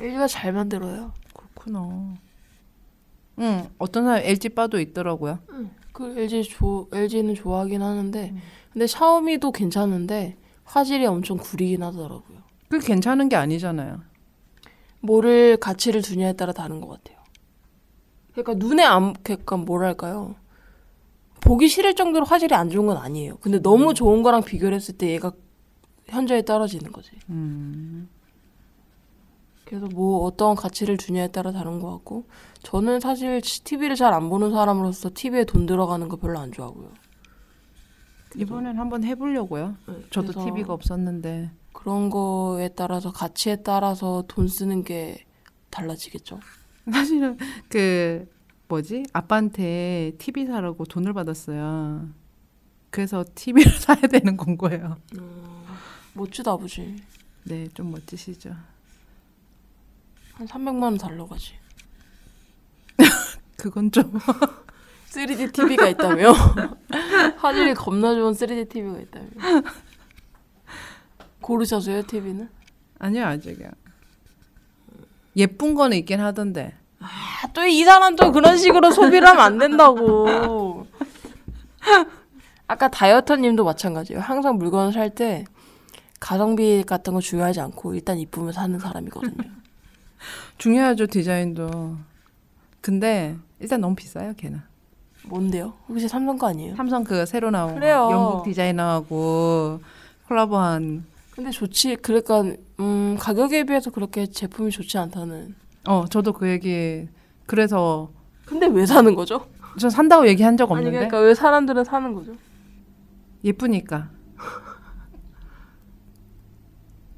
LG가 0.00 0.26
잘 0.26 0.52
만들어요. 0.52 1.12
그렇구나. 1.34 2.14
응, 3.38 3.68
어떤 3.78 4.04
사람 4.04 4.22
LG 4.24 4.50
바도 4.50 4.80
있더라고요. 4.80 5.38
그 5.92 6.18
LG 6.18 6.44
조 6.44 6.88
LG는 6.92 7.34
좋아하긴 7.34 7.82
하는데 7.82 8.34
근데 8.72 8.86
샤오미도 8.86 9.52
괜찮은데 9.52 10.36
화질이 10.64 11.06
엄청 11.06 11.36
구리긴 11.36 11.82
하더라고요. 11.82 12.38
그게 12.68 12.86
괜찮은 12.86 13.28
게 13.28 13.36
아니잖아요. 13.36 14.00
뭐를 15.00 15.56
가치를 15.58 16.02
두냐에 16.02 16.32
따라 16.32 16.52
다른 16.52 16.80
것 16.80 16.88
같아요. 16.88 17.15
그러니까 18.36 18.66
눈에 18.66 18.84
안, 18.84 19.14
그러니까 19.22 19.56
뭐랄까요. 19.56 20.34
보기 21.40 21.68
싫을 21.68 21.94
정도로 21.94 22.26
화질이 22.26 22.54
안 22.54 22.68
좋은 22.68 22.86
건 22.86 22.96
아니에요. 22.98 23.36
근데 23.38 23.60
너무 23.60 23.94
좋은 23.94 24.22
거랑 24.22 24.42
비교를 24.42 24.76
했을 24.76 24.96
때 24.96 25.08
얘가 25.10 25.32
현저히 26.06 26.44
떨어지는 26.44 26.92
거지. 26.92 27.12
음. 27.30 28.08
그래서 29.64 29.86
뭐 29.86 30.24
어떤 30.24 30.54
가치를 30.54 30.96
두냐에 30.96 31.28
따라 31.28 31.50
다른 31.50 31.80
것 31.80 31.90
같고 31.90 32.24
저는 32.62 33.00
사실 33.00 33.40
TV를 33.40 33.96
잘 33.96 34.12
안 34.12 34.28
보는 34.28 34.50
사람으로서 34.50 35.10
TV에 35.14 35.44
돈 35.44 35.66
들어가는 35.66 36.08
거 36.08 36.16
별로 36.16 36.38
안 36.38 36.52
좋아하고요. 36.52 36.90
이번엔 38.36 38.78
한번 38.78 39.02
해보려고요. 39.02 39.76
네, 39.88 39.94
저도 40.10 40.32
TV가 40.44 40.72
없었는데. 40.72 41.50
그런 41.72 42.10
거에 42.10 42.68
따라서 42.68 43.10
가치에 43.12 43.56
따라서 43.56 44.24
돈 44.28 44.46
쓰는 44.46 44.82
게 44.84 45.24
달라지겠죠. 45.70 46.38
사실은 46.92 47.36
그 47.68 48.28
뭐지 48.68 49.04
아빠한테 49.12 50.12
TV 50.18 50.46
사라고 50.46 50.84
돈을 50.84 51.12
받았어요. 51.12 52.08
그래서 52.90 53.24
TV를 53.34 53.72
사야 53.78 53.96
되는 53.96 54.36
건 54.36 54.56
거예요. 54.56 54.96
멋지다 56.14 56.52
아버지. 56.52 56.96
네, 57.44 57.68
좀 57.74 57.90
멋지시죠. 57.90 58.54
한 60.34 60.46
300만 60.46 60.82
원 60.82 60.98
달러 60.98 61.26
가지. 61.26 61.54
그건 63.56 63.90
좀 63.90 64.12
3D 65.10 65.52
TV가 65.52 65.88
있다며? 65.88 66.32
화질이 67.38 67.74
겁나 67.74 68.14
좋은 68.14 68.32
3D 68.32 68.68
TV가 68.68 69.00
있다며? 69.00 69.28
고르셔서요 71.40 72.02
TV는? 72.06 72.48
아니요 72.98 73.24
아직이요. 73.24 73.70
예쁜 75.36 75.74
거는 75.74 75.96
있긴 75.98 76.20
하던데. 76.20 76.72
아, 77.00 77.46
또 77.52 77.62
이 77.66 77.84
사람 77.84 78.16
또 78.16 78.32
그런 78.32 78.56
식으로 78.56 78.90
소비를 78.90 79.26
하면 79.28 79.44
안 79.44 79.58
된다고. 79.58 80.86
아까 82.68 82.88
다이어터님도 82.88 83.64
마찬가지예요. 83.64 84.20
항상 84.20 84.56
물건을 84.58 84.92
살 84.92 85.10
때 85.10 85.44
가성비 86.18 86.82
같은 86.84 87.12
거 87.14 87.20
중요하지 87.20 87.60
않고 87.60 87.94
일단 87.94 88.18
이쁘면 88.18 88.52
사는 88.52 88.76
사람이거든요. 88.78 89.36
중요하죠 90.58 91.06
디자인도. 91.06 91.96
근데 92.80 93.36
일단 93.60 93.80
너무 93.80 93.94
비싸요 93.94 94.32
걔는. 94.36 94.60
뭔데요? 95.26 95.74
혹시 95.88 96.08
삼성 96.08 96.38
거 96.38 96.48
아니에요? 96.48 96.76
삼성 96.76 97.04
그 97.04 97.26
새로 97.26 97.50
나온 97.50 97.74
거, 97.74 97.80
그래요. 97.80 98.08
영국 98.10 98.44
디자이너하고 98.44 99.80
콜라보한. 100.28 101.04
근데 101.36 101.50
좋지. 101.50 101.96
그러니까 101.96 102.42
음, 102.80 103.16
가격에 103.18 103.64
비해서 103.64 103.90
그렇게 103.90 104.26
제품이 104.26 104.70
좋지 104.70 104.98
않다는. 104.98 105.54
어 105.86 106.06
저도 106.10 106.32
그 106.32 106.48
얘기 106.48 107.06
그래서 107.46 108.10
근데 108.46 108.66
왜 108.66 108.86
사는 108.86 109.14
거죠? 109.14 109.46
저 109.78 109.88
산다고 109.90 110.26
얘기한 110.26 110.56
적 110.56 110.70
아니 110.72 110.78
없는데 110.78 110.96
그러니까 110.96 111.20
왜 111.20 111.34
사람들은 111.34 111.84
사는 111.84 112.12
거죠? 112.14 112.32
예쁘니까. 113.44 114.10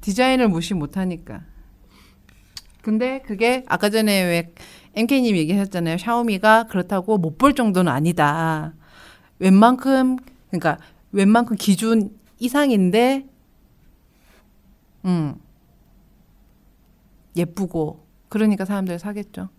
디자인을 0.01 0.47
무시 0.49 0.73
못하니까. 0.73 1.41
근데 2.81 3.21
그게 3.25 3.63
아까 3.67 3.89
전에 3.89 4.23
왜 4.23 4.53
MK님 4.95 5.35
얘기하셨잖아요. 5.35 5.97
샤오미가 5.97 6.63
그렇다고 6.65 7.17
못 7.17 7.37
볼 7.37 7.53
정도는 7.53 7.91
아니다. 7.91 8.73
웬만큼 9.39 10.17
그러니까 10.49 10.77
웬만큼 11.11 11.55
기준 11.57 12.11
이상인데, 12.39 13.27
음 15.09 15.35
예쁘고 17.35 18.05
그러니까 18.29 18.65
사람들이 18.65 18.99
사겠죠. 18.99 19.49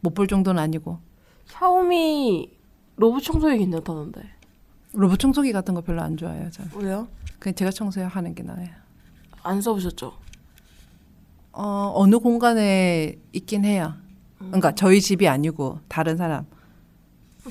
못 0.00 0.14
볼 0.14 0.26
정도는 0.26 0.60
아니고 0.62 0.98
샤오미 1.46 2.50
로봇 2.96 3.22
청소기 3.22 3.58
괜찮다던데. 3.58 4.22
로봇 4.92 5.18
청소기 5.18 5.52
같은 5.52 5.74
거 5.74 5.80
별로 5.82 6.02
안 6.02 6.16
좋아해요. 6.16 6.50
저 6.50 6.62
왜요? 6.76 7.08
그냥 7.38 7.54
제가 7.54 7.70
청소하는 7.70 8.34
게 8.34 8.42
나아요. 8.42 8.68
안 9.42 9.60
써보셨죠? 9.60 10.12
어, 11.52 11.92
어느 11.94 12.18
공간에 12.18 13.16
있긴 13.32 13.64
해요. 13.64 13.94
그러니까 14.38 14.74
저희 14.74 15.00
집이 15.00 15.28
아니고 15.28 15.80
다른 15.88 16.16
사람. 16.16 16.46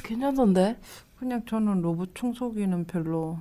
괜찮던데. 0.04 0.80
그냥 1.20 1.44
저는 1.46 1.82
로봇 1.82 2.16
청소기는 2.16 2.86
별로. 2.86 3.38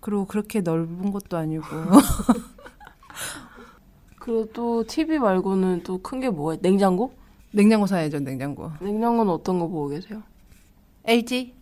그리고 0.00 0.24
그렇게 0.24 0.60
넓은 0.60 1.12
것도 1.12 1.36
아니고. 1.36 1.64
그리고 4.18 4.46
또 4.52 4.84
TV 4.84 5.18
말고는 5.18 5.82
또 5.82 6.00
큰게 6.02 6.30
있? 6.54 6.60
냉장고? 6.62 7.12
냉장고 7.52 7.86
사야죠, 7.86 8.20
냉장고. 8.20 8.70
냉장고는 8.80 9.32
어떤 9.32 9.58
거 9.58 9.66
보고 9.66 9.88
계세요? 9.88 10.22
LG? 11.04 11.54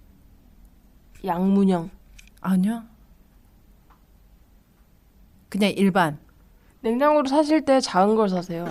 양문형. 1.25 1.91
아니요. 2.41 2.83
그냥 5.49 5.71
일반. 5.77 6.19
냉장고를 6.81 7.29
사실 7.29 7.65
때 7.65 7.81
작은 7.81 8.17
걸 8.17 8.29
사세요. 8.29 8.67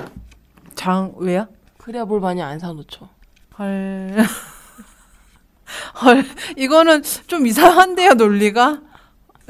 장 0.75 1.13
왜요? 1.17 1.47
그래야 1.77 2.05
뭘 2.05 2.21
많이 2.21 2.41
안 2.41 2.59
사놓죠. 2.59 3.09
헐. 3.57 4.17
헐. 6.03 6.23
이거는 6.55 7.01
좀 7.27 7.47
이상한데요, 7.47 8.13
논리가? 8.13 8.81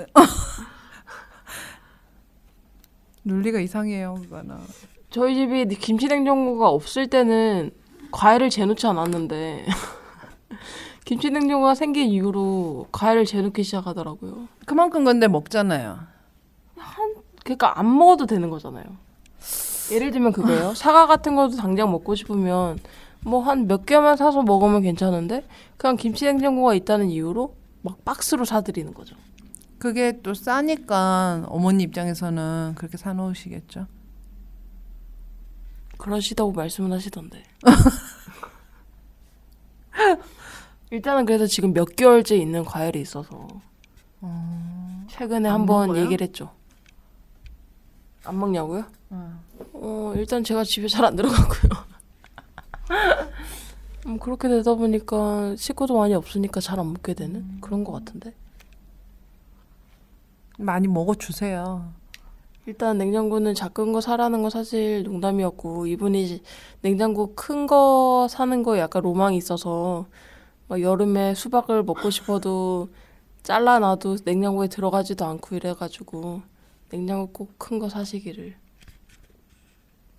논리가 3.23 3.60
이상해요, 3.60 4.15
그거는. 4.21 4.57
저희 5.10 5.36
집이 5.36 5.65
김치 5.75 6.07
냉장고가 6.07 6.69
없을 6.69 7.07
때는 7.07 7.71
과일을 8.12 8.49
재놓지 8.49 8.88
않았는데 8.88 9.65
김치 11.05 11.29
냉장고가 11.29 11.75
생긴 11.75 12.10
이후로 12.10 12.88
과일을 12.91 13.25
재놓기 13.25 13.63
시작하더라고요. 13.63 14.47
그만큼 14.65 15.05
근데 15.05 15.27
먹잖아요. 15.27 15.99
그러니까 17.43 17.79
안 17.79 17.97
먹어도 17.97 18.25
되는 18.25 18.49
거잖아요. 18.49 18.83
예를 19.91 20.12
들면 20.12 20.33
그거예요. 20.33 20.73
사과 20.75 21.07
같은 21.07 21.36
것도 21.36 21.55
당장 21.55 21.91
먹고 21.91 22.15
싶으면 22.15 22.77
뭐 23.21 23.41
한 23.41 23.67
몇 23.67 23.86
개만 23.86 24.15
사서 24.17 24.43
먹으면 24.43 24.81
괜찮은데 24.81 25.45
그냥 25.77 25.95
김치 25.95 26.25
냉장고가 26.25 26.73
있다는 26.75 27.10
이유로 27.10 27.55
막 27.81 28.03
박스로 28.05 28.45
사드리는 28.45 28.93
거죠. 28.93 29.15
그게 29.79 30.19
또 30.23 30.33
싸니까 30.33 31.45
어머니 31.49 31.83
입장에서는 31.83 32.73
그렇게 32.75 32.97
사놓으시겠죠. 32.97 33.85
그러시다고 35.97 36.51
말씀은 36.51 36.91
하시던데. 36.93 37.43
일단은 40.91 41.25
그래서 41.25 41.45
지금 41.47 41.73
몇 41.73 41.95
개월째 41.95 42.37
있는 42.37 42.63
과일이 42.63 43.01
있어서 43.01 43.47
최근에 45.09 45.49
안 45.49 45.61
한번 45.61 45.87
먹어요? 45.87 46.03
얘기를 46.05 46.25
했죠. 46.25 46.51
안 48.23 48.39
먹냐고요? 48.39 48.85
어 49.73 50.13
일단 50.15 50.43
제가 50.43 50.63
집에 50.63 50.87
잘 50.87 51.05
안 51.05 51.15
들어가고요. 51.15 51.87
음, 54.07 54.19
그렇게 54.19 54.47
되다 54.47 54.73
보니까 54.75 55.55
식구도 55.57 55.97
많이 55.97 56.13
없으니까 56.13 56.61
잘 56.61 56.79
안 56.79 56.87
먹게 56.93 57.13
되는 57.13 57.59
그런 57.61 57.83
것 57.83 57.91
같은데. 57.93 58.33
많이 60.57 60.87
먹어주세요. 60.87 61.93
일단 62.65 62.97
냉장고는 62.97 63.53
작은 63.55 63.93
거 63.93 64.01
사라는 64.01 64.41
건 64.41 64.49
사실 64.51 65.03
농담이었고 65.03 65.87
이분이 65.87 66.41
냉장고 66.81 67.33
큰 67.35 67.65
거 67.67 68.27
사는 68.29 68.61
거에 68.63 68.79
약간 68.79 69.03
로망이 69.03 69.37
있어서 69.37 70.05
막 70.67 70.81
여름에 70.81 71.33
수박을 71.33 71.83
먹고 71.83 72.09
싶어도 72.09 72.89
잘라놔도 73.43 74.17
냉장고에 74.25 74.67
들어가지도 74.67 75.25
않고 75.25 75.55
이래가지고 75.55 76.41
냉장고 76.89 77.27
꼭 77.31 77.57
큰 77.57 77.79
거 77.79 77.89
사시기를 77.89 78.55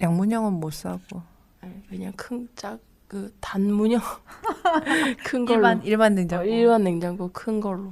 양문형은 0.01 0.53
못 0.55 0.73
사고. 0.73 1.23
아니, 1.61 1.87
그냥 1.89 2.13
큰짝그 2.17 3.35
단문형 3.41 4.01
큰 5.27 5.45
걸로 5.45 5.57
일반 5.57 5.83
일반 5.85 6.13
어, 6.13 6.15
냉장고. 6.15 6.45
일반 6.47 6.85
냉장고 6.85 7.31
큰 7.33 7.61
걸로 7.61 7.91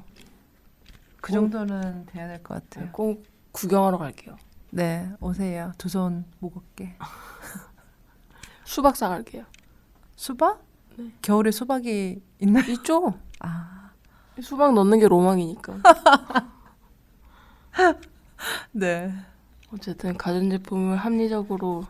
그 1.27 1.33
정도는 1.33 2.07
돼야 2.07 2.29
될 2.29 2.41
것 2.43 2.55
같아요. 2.55 2.89
꼭 2.93 3.25
구경하러 3.51 3.99
갈게요. 3.99 4.37
네, 4.71 5.11
오세요. 5.21 5.73
두손 5.77 6.25
무겁게. 6.39 6.95
수박 8.65 8.97
사갈게요. 8.97 9.45
수박? 10.15 10.65
겨울에 11.23 11.51
수박이 11.51 12.23
있나요? 12.41 12.65
있죠? 12.75 13.15
아, 13.41 13.91
수박 14.41 14.75
넣는 14.75 15.01
게 15.01 15.09
로망이니까. 15.09 15.79
네. 18.73 19.13
어쨌든 19.73 20.17
가전제품을 20.17 20.97
합리적으로 20.97 21.85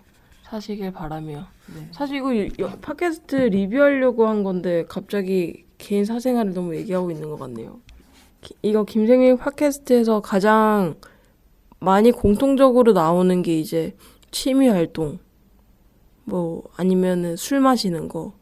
사시길 0.45 0.93
바라며 0.93 1.47
네. 1.75 1.89
사실 1.93 2.17
이거 2.17 2.35
여- 2.65 2.79
팟캐스트 2.81 3.37
리뷰하려고 3.37 4.29
한 4.29 4.45
건데 4.45 4.87
갑자기 4.89 5.67
개인 5.77 6.05
사생활을 6.07 6.55
너무 6.55 6.75
얘기하고 6.77 7.11
있는 7.11 7.29
것 7.29 7.37
같네요. 7.39 7.81
기- 8.47 8.55
이거 8.63 8.85
김생민 8.85 9.37
팟캐스트에서 9.39 10.21
가장 10.21 10.95
많이 11.81 12.13
공통적으로 12.13 12.93
나오는 12.93 13.43
게 13.43 13.59
이제 13.59 13.97
취미 14.31 14.69
활동, 14.69 15.19
뭐 16.25 16.63
아니면은 16.77 17.35
술 17.37 17.59
마시는 17.61 18.07
거 18.07 18.35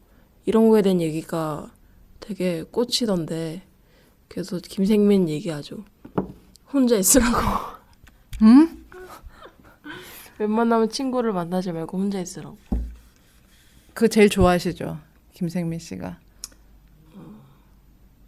이런 0.45 0.69
거에 0.69 0.83
대한 0.83 1.01
얘기가 1.01 1.71
되게 2.19 2.61
꽂히던데 2.63 3.63
그래서 4.27 4.59
김생민 4.59 5.27
얘기하죠. 5.27 5.83
혼자 6.71 6.97
있으라고. 6.97 7.37
음? 8.43 8.85
웬만하면 10.37 10.89
친구를 10.89 11.33
만나지 11.33 11.71
말고 11.71 11.97
혼자 11.97 12.19
있으라고. 12.19 12.57
그 13.95 14.07
제일 14.07 14.29
좋아하시죠, 14.29 14.99
김생민 15.33 15.79
씨가. 15.79 16.19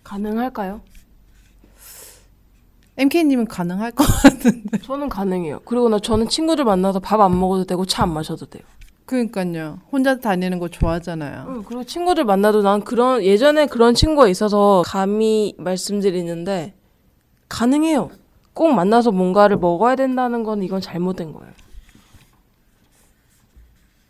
가능할까요? 0.03 0.81
MK님은 2.97 3.45
가능할 3.45 3.91
것 3.91 4.03
같은데. 4.05 4.77
저는 4.79 5.09
가능해요. 5.09 5.59
그리고 5.65 5.89
나 5.89 5.99
저는 5.99 6.29
친구들 6.29 6.65
만나서 6.65 6.99
밥 6.99 7.21
안 7.21 7.39
먹어도 7.39 7.65
되고 7.65 7.85
차 7.85 8.03
안 8.03 8.13
마셔도 8.13 8.45
돼요. 8.47 8.63
그러니까요. 9.05 9.79
혼자 9.91 10.19
다니는 10.19 10.59
거 10.59 10.67
좋아하잖아요. 10.67 11.45
응, 11.47 11.63
그리고 11.63 11.83
친구들 11.83 12.25
만나도 12.25 12.61
난 12.61 12.83
그런 12.83 13.23
예전에 13.23 13.67
그런 13.67 13.93
친구가 13.93 14.27
있어서 14.27 14.83
감히 14.85 15.53
말씀드리는데 15.57 16.73
가능해요. 17.47 18.09
꼭 18.53 18.73
만나서 18.73 19.11
뭔가를 19.11 19.57
먹어야 19.57 19.95
된다는 19.95 20.43
건 20.43 20.63
이건 20.63 20.81
잘못된 20.81 21.31
거예요. 21.31 21.51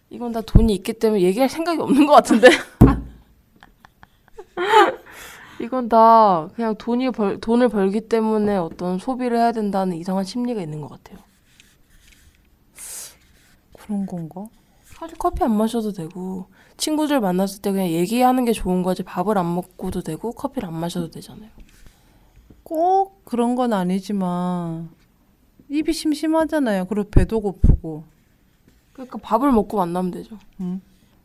이건 0.09 0.31
다 0.31 0.41
돈이 0.41 0.73
있기 0.75 0.93
때문에 0.93 1.21
얘기할 1.21 1.49
생각이 1.49 1.79
없는 1.81 2.07
것 2.07 2.13
같은데. 2.13 2.49
이건 5.59 5.89
다 5.89 6.49
그냥 6.55 6.75
돈이 6.77 7.11
벌, 7.11 7.39
돈을 7.39 7.69
벌기 7.69 8.01
때문에 8.01 8.57
어떤 8.57 8.99
소비를 8.99 9.37
해야 9.37 9.51
된다는 9.51 9.97
이상한 9.97 10.23
심리가 10.23 10.61
있는 10.61 10.81
것 10.81 10.89
같아요. 10.89 11.17
그런 13.73 14.05
건가? 14.05 14.45
사실 14.83 15.17
커피 15.17 15.43
안 15.43 15.55
마셔도 15.55 15.91
되고 15.93 16.47
친구들 16.75 17.19
만났을 17.19 17.61
때 17.61 17.71
그냥 17.71 17.87
얘기하는 17.87 18.45
게 18.45 18.51
좋은 18.51 18.83
거지 18.83 19.03
밥을 19.03 19.37
안 19.37 19.53
먹고도 19.55 20.01
되고 20.01 20.31
커피를 20.31 20.67
안 20.67 20.75
마셔도 20.75 21.09
되잖아요. 21.09 21.49
꼭 22.63 23.23
그런 23.25 23.55
건 23.55 23.73
아니지만 23.73 24.89
입이 25.69 25.93
심심하잖아요. 25.93 26.85
그리고 26.85 27.09
배도 27.09 27.41
고프고. 27.41 28.03
그러니까 28.93 29.17
밥을 29.19 29.51
먹고 29.51 29.77
만나면 29.77 30.11
되죠. 30.11 30.37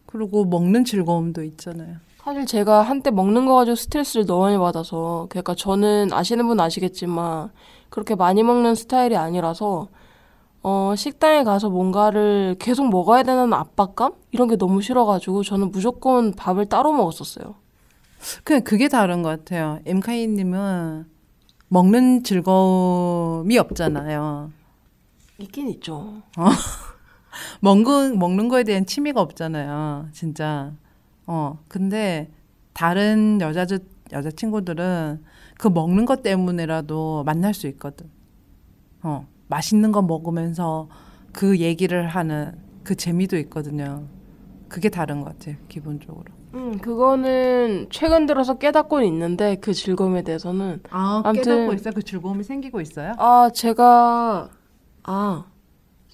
그리고 0.07 0.45
먹는 0.45 0.85
즐거움도 0.85 1.43
있잖아요. 1.45 1.97
사실 2.25 2.47
제가 2.47 2.83
한때 2.83 3.11
먹는 3.11 3.47
거 3.47 3.57
가지고 3.57 3.75
스트레스를 3.75 4.27
너무 4.27 4.43
많이 4.45 4.57
받아서 4.57 5.27
그러니까 5.29 5.57
저는 5.57 6.13
아시는 6.13 6.47
분 6.47 6.61
아시겠지만 6.61 7.51
그렇게 7.91 8.15
많이 8.15 8.45
먹는 8.45 8.77
스타일이 8.77 9.17
아니라서 9.17 9.89
어 10.63 10.95
식당에 10.97 11.43
가서 11.43 11.69
뭔가를 11.69 12.55
계속 12.61 12.89
먹어야 12.89 13.25
되는 13.25 13.53
압박감 13.53 14.13
이런 14.31 14.47
게 14.47 14.57
너무 14.57 14.81
싫어가지고 14.81 15.43
저는 15.43 15.73
무조건 15.73 16.33
밥을 16.33 16.67
따로 16.67 16.93
먹었었어요. 16.93 17.57
그냥 18.45 18.63
그게 18.63 18.89
다른 18.89 19.23
것 19.23 19.31
같아요. 19.31 19.81
엠카이님은 19.85 21.07
먹는 21.67 22.23
즐거움이 22.23 23.59
없잖아요. 23.59 24.53
있긴 25.39 25.69
있죠. 25.71 26.23
먹는 27.61 28.17
먹는 28.17 28.49
거에 28.49 28.63
대한 28.63 28.87
취미가 28.87 29.21
없잖아요. 29.21 30.11
진짜. 30.13 30.73
어. 31.27 31.59
근데 31.69 32.31
다른 32.73 33.39
여자들 33.41 33.81
여자 34.13 34.31
친구들은 34.31 35.23
그 35.59 35.69
먹는 35.69 36.05
것 36.05 36.23
때문에라도 36.23 37.23
만날 37.25 37.55
수 37.55 37.67
있거든. 37.69 38.09
어. 39.03 39.27
맛있는 39.49 39.93
거 39.93 40.03
먹으면서 40.03 40.89
그 41.33 41.59
얘기를 41.59 42.07
하는 42.09 42.53
그 42.85 42.95
재미도 42.95 43.37
있거든요. 43.39 44.05
그게 44.69 44.89
다른 44.89 45.21
것 45.23 45.39
같아요. 45.39 45.57
기본적으로. 45.69 46.25
음 46.55 46.79
그거는 46.79 47.87
최근 47.91 48.27
들어서 48.27 48.59
깨닫고는 48.59 49.07
있는데 49.07 49.57
그 49.57 49.73
즐거움에 49.73 50.23
대해서는 50.23 50.81
아, 50.91 51.23
아무튼- 51.25 51.43
깨닫고 51.43 51.73
있어요? 51.75 51.95
그 51.95 52.03
즐거움이 52.03 52.45
생기고 52.45 52.81
있어요? 52.81 53.13
아, 53.19 53.51
제가, 53.55 54.51
아, 55.05 55.45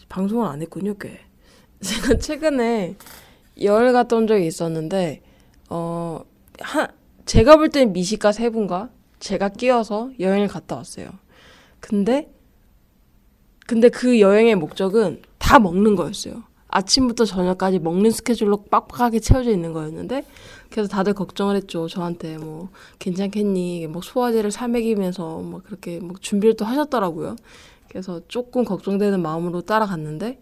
방송을 0.08 0.46
안 0.46 0.62
했군요, 0.62 0.94
꽤. 0.98 1.20
제가 1.80 2.18
최근에 2.18 2.94
여행 3.62 3.94
온 3.94 4.26
적이 4.26 4.46
있었는데, 4.46 5.22
어, 5.70 6.20
한, 6.60 6.88
제가 7.26 7.56
볼 7.56 7.68
때는 7.68 7.92
미식가 7.92 8.32
세 8.32 8.50
분과 8.50 8.90
제가 9.20 9.50
끼어서 9.50 10.10
여행을 10.18 10.48
갔다 10.48 10.76
왔어요. 10.76 11.08
근데, 11.80 12.32
근데 13.66 13.88
그 13.88 14.20
여행의 14.20 14.54
목적은 14.54 15.22
다 15.38 15.58
먹는 15.58 15.96
거였어요. 15.96 16.42
아침부터 16.68 17.24
저녁까지 17.24 17.78
먹는 17.78 18.10
스케줄로 18.10 18.64
빡빡하게 18.64 19.20
채워져 19.20 19.50
있는 19.50 19.72
거였는데 19.72 20.24
그래서 20.70 20.88
다들 20.88 21.14
걱정을 21.14 21.56
했죠. 21.56 21.88
저한테 21.88 22.36
뭐 22.36 22.68
괜찮겠니? 22.98 23.86
뭐 23.86 24.02
소화제를 24.02 24.50
사 24.50 24.68
먹이면서 24.68 25.38
뭐 25.38 25.62
그렇게 25.64 25.98
뭐 25.98 26.16
준비를 26.20 26.56
또 26.56 26.64
하셨더라고요. 26.66 27.36
그래서 27.88 28.20
조금 28.28 28.64
걱정되는 28.64 29.20
마음으로 29.20 29.62
따라갔는데 29.62 30.38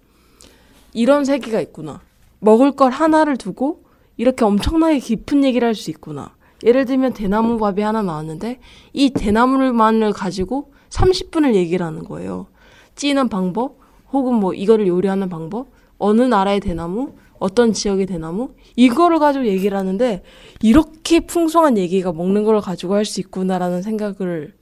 이런 0.93 1.25
세계가 1.25 1.61
있구나. 1.61 2.01
먹을 2.47 2.71
걸 2.71 2.93
하나를 2.93 3.37
두고 3.37 3.83
이렇게 4.17 4.45
엄청나게 4.45 5.01
깊은 5.01 5.43
얘기를 5.45 5.67
할 5.67 5.75
수 5.75 5.91
있구나. 5.91 6.35
예를 6.63 6.85
들면 6.87 7.13
대나무 7.13 7.59
밥이 7.59 7.83
하나 7.83 8.03
나왔는데 8.03 8.61
이 8.93 9.11
대나무만을 9.11 10.13
가지고 10.13 10.73
30분을 10.89 11.55
얘기를 11.55 11.85
하는 11.85 12.05
거예요. 12.05 12.47
찌는 12.95 13.29
방법 13.29 13.79
혹은 14.13 14.35
뭐 14.35 14.55
이거를 14.55 14.87
요리하는 14.87 15.29
방법 15.29 15.67
어느 15.99 16.23
나라의 16.23 16.61
대나무 16.61 17.15
어떤 17.39 17.73
지역의 17.73 18.07
대나무 18.07 18.55
이거를 18.77 19.19
가지고 19.19 19.47
얘기를 19.47 19.77
하는데 19.77 20.23
이렇게 20.63 21.21
풍성한 21.21 21.77
얘기가 21.77 22.13
먹는 22.13 22.45
걸 22.45 22.61
가지고 22.61 22.95
할 22.95 23.05
수 23.05 23.21
있구나라는 23.21 23.83
생각을 23.83 24.55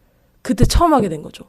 그때 0.43 0.65
처음 0.65 0.95
하게 0.95 1.09
된 1.11 1.23
거죠. 1.23 1.45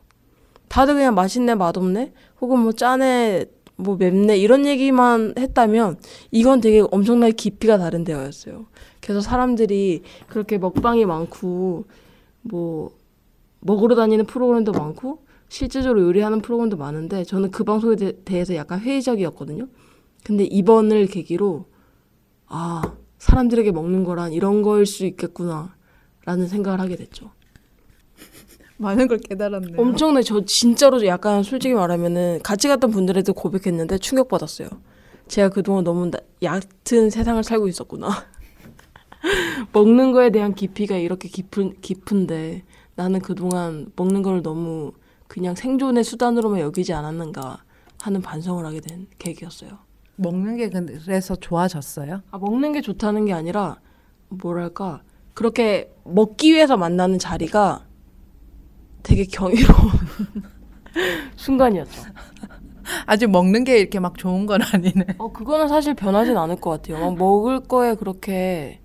다들 0.67 0.95
그냥 0.95 1.15
맛있네 1.15 1.55
맛없네 1.55 2.13
혹은 2.41 2.59
뭐 2.59 2.73
짜네 2.73 3.45
뭐 3.77 3.97
맵네 3.97 4.37
이런 4.37 4.65
얘기만 4.65 5.35
했다면 5.37 5.97
이건 6.31 6.61
되게 6.61 6.83
엄청나게 6.91 7.33
깊이가 7.33 7.77
다른 7.77 8.03
대화였어요. 8.03 8.67
그래서 9.01 9.21
사람들이 9.21 10.01
그렇게 10.27 10.57
먹방이 10.57 11.05
많고 11.05 11.85
뭐 12.41 12.91
먹으러 13.59 13.95
다니는 13.95 14.25
프로그램도 14.25 14.71
많고 14.71 15.25
실제적으로 15.49 16.01
요리하는 16.03 16.41
프로그램도 16.41 16.77
많은데 16.77 17.23
저는 17.23 17.51
그 17.51 17.63
방송에 17.63 17.95
대, 17.95 18.13
대해서 18.23 18.55
약간 18.55 18.79
회의적이었거든요. 18.79 19.67
근데 20.23 20.43
이번을 20.43 21.07
계기로 21.07 21.65
아 22.47 22.81
사람들에게 23.19 23.71
먹는 23.71 24.03
거란 24.03 24.33
이런 24.33 24.61
거일 24.61 24.85
수 24.85 25.05
있겠구나라는 25.05 26.47
생각을 26.47 26.79
하게 26.79 26.95
됐죠. 26.95 27.31
많은 28.77 29.07
걸 29.07 29.17
깨달았네요. 29.19 29.79
엄청나게 29.79 30.23
저 30.23 30.43
진짜로 30.45 31.05
약간 31.05 31.43
솔직히 31.43 31.73
말하면은 31.73 32.39
같이 32.43 32.67
갔던 32.67 32.91
분들에도 32.91 33.33
고백했는데 33.33 33.97
충격받았어요. 33.99 34.69
제가 35.27 35.49
그동안 35.49 35.83
너무 35.83 36.11
나- 36.11 36.19
얕은 36.43 37.09
세상을 37.09 37.41
살고 37.43 37.67
있었구나. 37.67 38.09
먹는 39.73 40.11
거에 40.11 40.29
대한 40.29 40.53
깊이가 40.53 40.97
이렇게 40.97 41.27
깊은 41.29 41.81
깊은데 41.81 42.63
나는 42.95 43.19
그동안 43.19 43.91
먹는 43.95 44.21
걸 44.21 44.41
너무 44.43 44.93
그냥 45.27 45.55
생존의 45.55 46.03
수단으로만 46.03 46.59
여기지 46.59 46.93
않았는가 46.93 47.63
하는 48.01 48.21
반성을 48.21 48.63
하게 48.65 48.79
된 48.81 49.07
계기였어요. 49.17 49.71
먹는 50.17 50.57
게 50.57 50.69
그래서 50.69 51.35
좋아졌어요? 51.35 52.21
아, 52.31 52.37
먹는 52.37 52.71
게 52.73 52.81
좋다는 52.81 53.25
게 53.25 53.33
아니라 53.33 53.79
뭐랄까 54.29 55.01
그렇게 55.33 55.91
먹기 56.05 56.53
위해서 56.53 56.77
만나는 56.77 57.19
자리가 57.19 57.85
되게 59.05 59.23
경이로운 59.23 59.91
순간이었죠. 61.37 62.01
아직 63.05 63.29
먹는 63.29 63.63
게 63.63 63.79
이렇게 63.79 63.99
막 63.99 64.17
좋은 64.17 64.45
건 64.45 64.61
아니네. 64.61 65.05
어 65.19 65.31
그거는 65.31 65.67
사실 65.67 65.93
변하진 65.93 66.37
않을 66.37 66.57
것 66.57 66.71
같아요. 66.71 66.99
막 66.99 67.15
먹을 67.15 67.59
거에 67.59 67.95
그렇게 67.95 68.79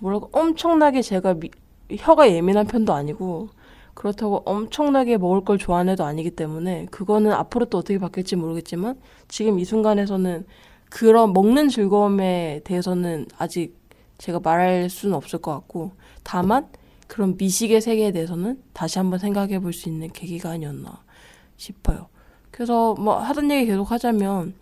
뭐랄까 0.00 0.26
엄청나게 0.32 1.00
제가 1.00 1.34
미, 1.34 1.50
혀가 1.96 2.30
예민한 2.30 2.66
편도 2.66 2.92
아니고 2.92 3.50
그렇다고 3.94 4.42
엄청나게 4.44 5.18
먹을 5.18 5.44
걸 5.44 5.58
좋아하는 5.58 5.92
애도 5.92 6.04
아니기 6.04 6.30
때문에 6.30 6.86
그거는 6.90 7.30
앞으로 7.32 7.66
또 7.66 7.78
어떻게 7.78 7.98
바뀔지 7.98 8.36
모르겠지만 8.36 8.98
지금 9.28 9.58
이 9.60 9.64
순간에서는 9.64 10.44
그런 10.90 11.32
먹는 11.32 11.68
즐거움에 11.68 12.62
대해서는 12.64 13.26
아직 13.38 13.76
제가 14.18 14.40
말할 14.40 14.90
수는 14.90 15.14
없을 15.14 15.40
것 15.40 15.52
같고 15.52 15.92
다만 16.22 16.68
그런 17.12 17.36
미식의 17.36 17.82
세계에 17.82 18.10
대해서는 18.10 18.62
다시 18.72 18.98
한번 18.98 19.18
생각해 19.18 19.58
볼 19.58 19.74
수 19.74 19.90
있는 19.90 20.10
계기가 20.10 20.48
아니었나 20.52 21.04
싶어요. 21.58 22.08
그래서 22.50 22.94
뭐 22.94 23.18
하던 23.18 23.50
얘기 23.50 23.66
계속 23.66 23.90
하자면 23.90 24.54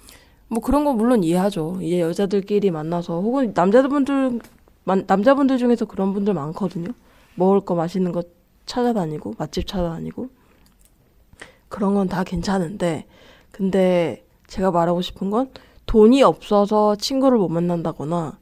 뭐 0.49 0.61
그런 0.61 0.85
거 0.85 0.93
물론 0.93 1.23
이해하죠. 1.23 1.79
이제 1.81 2.01
여자들끼리 2.01 2.73
만나서 2.73 3.21
혹은 3.21 3.53
남자분들 3.55 4.41
만- 4.83 5.05
남자분들 5.07 5.59
중에서 5.59 5.85
그런 5.85 6.13
분들 6.13 6.35
많거든요. 6.35 6.89
먹을 7.37 7.61
거 7.61 7.77
맛있는 7.77 8.11
거 8.11 8.25
찾아다니고 8.67 9.35
맛집 9.39 9.69
찾아다니고 9.69 10.29
그런 11.69 11.95
건 11.95 12.09
다 12.09 12.25
괜찮은데 12.25 13.07
근데 13.53 14.25
제가 14.49 14.73
말하고 14.73 15.03
싶은 15.03 15.31
건 15.31 15.51
돈이 15.87 16.25
없어서 16.25 16.97
친구를 16.97 17.39
못 17.39 17.49
만난다거나 17.49 18.41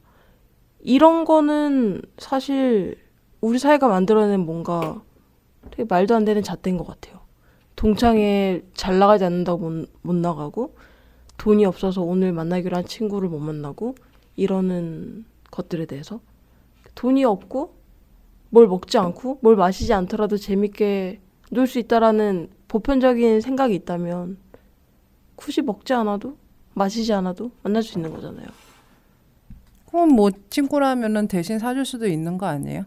이런 0.81 1.25
거는 1.25 2.01
사실 2.17 2.97
우리 3.41 3.59
사회가 3.59 3.87
만들어낸 3.87 4.41
뭔가 4.41 5.01
되게 5.71 5.85
말도 5.87 6.15
안 6.15 6.25
되는 6.25 6.43
잣대인 6.43 6.77
것 6.77 6.85
같아요. 6.85 7.19
동창회 7.75 8.63
잘 8.73 8.99
나가지 8.99 9.23
않는다고 9.23 9.69
못, 9.69 9.89
못 10.01 10.15
나가고 10.15 10.75
돈이 11.37 11.65
없어서 11.65 12.01
오늘 12.01 12.33
만나기로 12.33 12.75
한 12.75 12.85
친구를 12.85 13.29
못 13.29 13.39
만나고 13.39 13.95
이러는 14.35 15.25
것들에 15.51 15.85
대해서 15.85 16.19
돈이 16.95 17.23
없고 17.23 17.75
뭘 18.49 18.67
먹지 18.67 18.97
않고 18.97 19.39
뭘 19.41 19.55
마시지 19.55 19.93
않더라도 19.93 20.35
재밌게 20.37 21.21
놀 21.51 21.65
수 21.67 21.79
있다라는 21.79 22.49
보편적인 22.67 23.41
생각이 23.41 23.73
있다면 23.75 24.37
굳이 25.35 25.61
먹지 25.61 25.93
않아도 25.93 26.35
마시지 26.73 27.13
않아도 27.13 27.51
만날 27.63 27.81
수 27.81 27.97
있는 27.97 28.13
거잖아요. 28.13 28.47
그럼 29.89 30.09
뭐 30.09 30.29
친구라면은 30.49 31.27
대신 31.27 31.57
사줄 31.57 31.85
수도 31.85 32.07
있는 32.07 32.37
거 32.37 32.45
아니에요? 32.45 32.83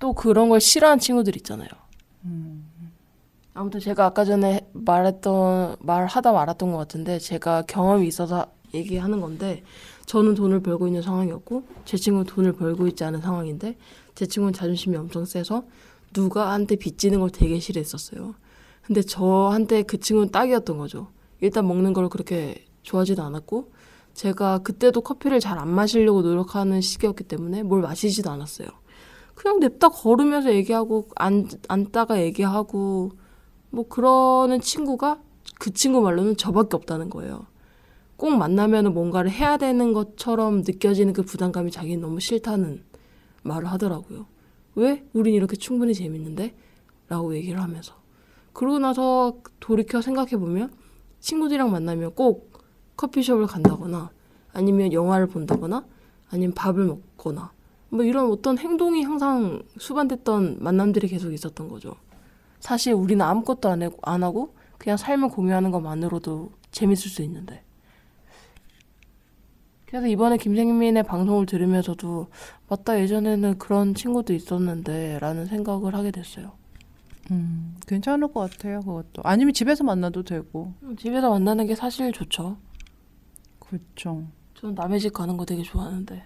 또 0.00 0.12
그런 0.12 0.48
걸 0.48 0.60
싫어하는 0.60 0.98
친구들 0.98 1.36
있잖아요. 1.36 1.68
아무튼 3.54 3.78
제가 3.80 4.06
아까 4.06 4.24
전에 4.24 4.68
말했던 4.72 5.76
말하다 5.80 6.32
말았던 6.32 6.72
것 6.72 6.78
같은데 6.78 7.18
제가 7.18 7.62
경험이 7.62 8.08
있어서 8.08 8.46
얘기하는 8.74 9.20
건데 9.20 9.62
저는 10.06 10.34
돈을 10.34 10.60
벌고 10.60 10.86
있는 10.86 11.02
상황이었고 11.02 11.64
제 11.84 11.96
친구는 11.96 12.26
돈을 12.26 12.52
벌고 12.54 12.86
있지 12.88 13.04
않은 13.04 13.20
상황인데 13.20 13.76
제 14.14 14.26
친구는 14.26 14.52
자존심이 14.52 14.96
엄청 14.96 15.24
세서 15.24 15.64
누가한테 16.14 16.76
빚지는 16.76 17.20
걸 17.20 17.30
되게 17.30 17.60
싫어했었어요. 17.60 18.34
근데 18.82 19.02
저한테 19.02 19.82
그 19.82 20.00
친구는 20.00 20.30
딱이었던 20.32 20.78
거죠. 20.78 21.08
일단 21.40 21.66
먹는 21.66 21.92
걸 21.92 22.08
그렇게 22.08 22.64
좋아하지도 22.82 23.22
않았고 23.22 23.72
제가 24.14 24.58
그때도 24.58 25.02
커피를 25.02 25.38
잘 25.40 25.58
안 25.58 25.68
마시려고 25.68 26.22
노력하는 26.22 26.80
시기였기 26.80 27.24
때문에 27.24 27.62
뭘 27.62 27.82
마시지도 27.82 28.30
않았어요. 28.30 28.68
그냥 29.40 29.58
냅다 29.58 29.88
걸으면서 29.88 30.52
얘기하고 30.52 31.08
앉, 31.16 31.48
앉다가 31.66 32.20
얘기하고 32.20 33.12
뭐 33.70 33.88
그러는 33.88 34.60
친구가 34.60 35.22
그 35.58 35.72
친구 35.72 36.02
말로는 36.02 36.36
저밖에 36.36 36.76
없다는 36.76 37.08
거예요. 37.08 37.46
꼭 38.18 38.36
만나면 38.36 38.92
뭔가를 38.92 39.30
해야 39.30 39.56
되는 39.56 39.94
것처럼 39.94 40.58
느껴지는 40.58 41.14
그 41.14 41.22
부담감이 41.22 41.70
자기는 41.70 42.02
너무 42.02 42.20
싫다는 42.20 42.84
말을 43.42 43.66
하더라고요. 43.72 44.26
왜? 44.74 45.06
우린 45.14 45.32
이렇게 45.32 45.56
충분히 45.56 45.94
재밌는데? 45.94 46.54
라고 47.08 47.34
얘기를 47.34 47.62
하면서. 47.62 47.94
그러고 48.52 48.78
나서 48.78 49.38
돌이켜 49.58 50.02
생각해보면 50.02 50.70
친구들이랑 51.20 51.70
만나면 51.70 52.14
꼭 52.14 52.52
커피숍을 52.98 53.46
간다거나 53.46 54.10
아니면 54.52 54.92
영화를 54.92 55.28
본다거나 55.28 55.86
아니면 56.28 56.52
밥을 56.52 56.84
먹거나 56.84 57.52
뭐 57.90 58.04
이런 58.04 58.30
어떤 58.30 58.56
행동이 58.56 59.02
항상 59.02 59.62
수반됐던 59.78 60.58
만남들이 60.60 61.08
계속 61.08 61.32
있었던 61.32 61.68
거죠. 61.68 61.94
사실 62.60 62.92
우리는 62.92 63.24
아무것도 63.24 63.68
안, 63.68 63.82
해, 63.82 63.90
안 64.02 64.22
하고 64.22 64.54
그냥 64.78 64.96
삶을 64.96 65.28
공유하는 65.28 65.70
것만으로도 65.70 66.52
재밌을 66.70 67.10
수 67.10 67.22
있는데. 67.22 67.62
그래서 69.86 70.06
이번에 70.06 70.36
김생민의 70.36 71.02
방송을 71.02 71.46
들으면서도 71.46 72.28
맞다 72.68 73.00
예전에는 73.00 73.58
그런 73.58 73.92
친구도 73.92 74.32
있었는데 74.32 75.18
라는 75.18 75.46
생각을 75.46 75.94
하게 75.96 76.12
됐어요. 76.12 76.52
음, 77.32 77.76
괜찮을 77.86 78.32
것 78.32 78.50
같아요, 78.50 78.80
그것도. 78.80 79.22
아니면 79.24 79.52
집에서 79.52 79.82
만나도 79.82 80.22
되고. 80.22 80.74
집에서 80.96 81.30
만나는 81.30 81.66
게 81.66 81.74
사실 81.74 82.12
좋죠. 82.12 82.56
그렇죠. 83.58 84.26
저는 84.54 84.74
남의 84.74 85.00
집 85.00 85.12
가는 85.12 85.36
거 85.36 85.44
되게 85.44 85.62
좋아하는데 85.62 86.22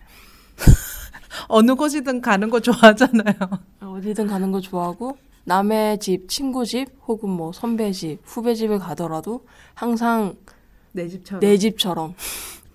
어느 1.49 1.74
곳이든 1.74 2.20
가는 2.20 2.51
거 2.51 2.61
좋아하잖아요. 2.61 3.34
어디든 3.80 4.26
가는 4.26 4.53
거 4.53 4.61
좋아하고 4.61 5.16
남의 5.45 5.99
집, 5.99 6.28
친구 6.28 6.64
집 6.64 6.86
혹은 7.07 7.30
뭐 7.30 7.53
선배 7.53 7.92
집, 7.92 8.18
후배 8.24 8.55
집을 8.55 8.78
가더라도 8.78 9.47
항상 9.74 10.34
내 10.92 11.09
집처럼. 11.09 11.40
내 11.40 11.59
집처럼 11.59 12.14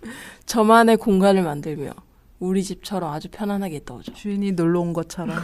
저만의 0.46 0.98
공간을 0.98 1.44
만들며 1.44 1.92
우리 2.40 2.64
집처럼 2.64 3.12
아주 3.12 3.28
편안하게 3.32 3.78
있다 3.78 3.96
오죠. 3.96 4.14
주인이 4.14 4.52
놀러 4.54 4.82
온 4.82 4.94
것처럼. 4.94 5.38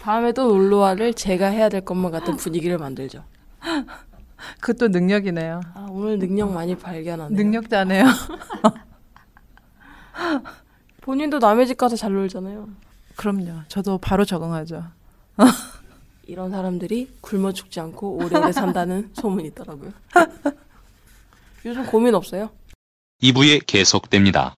다음에 0.00 0.32
또 0.32 0.48
놀러와를 0.48 1.14
제가 1.14 1.48
해야 1.48 1.68
될 1.68 1.80
것만 1.82 2.12
같은 2.12 2.36
분위기를 2.36 2.78
만들죠. 2.78 3.24
그것도 4.60 4.88
능력이네요. 4.88 5.60
아, 5.74 5.86
오늘 5.90 6.18
능력 6.18 6.52
많이 6.52 6.76
발견하네요. 6.76 7.36
능력자네요. 7.36 8.04
본인도 11.02 11.38
남의 11.38 11.66
집 11.66 11.76
가서 11.76 11.96
잘 11.96 12.12
놀잖아요. 12.12 12.68
그럼요. 13.16 13.62
저도 13.68 13.98
바로 13.98 14.24
적응하죠. 14.24 14.84
이런 16.26 16.50
사람들이 16.50 17.10
굶어 17.20 17.52
죽지 17.52 17.80
않고 17.80 18.16
오래오래 18.16 18.52
산다는 18.52 19.10
소문이 19.14 19.48
있더라고요. 19.48 19.92
요즘 21.66 21.86
고민 21.86 22.14
없어요? 22.14 22.50
2부에 23.22 23.62
계속됩니다. 23.66 24.54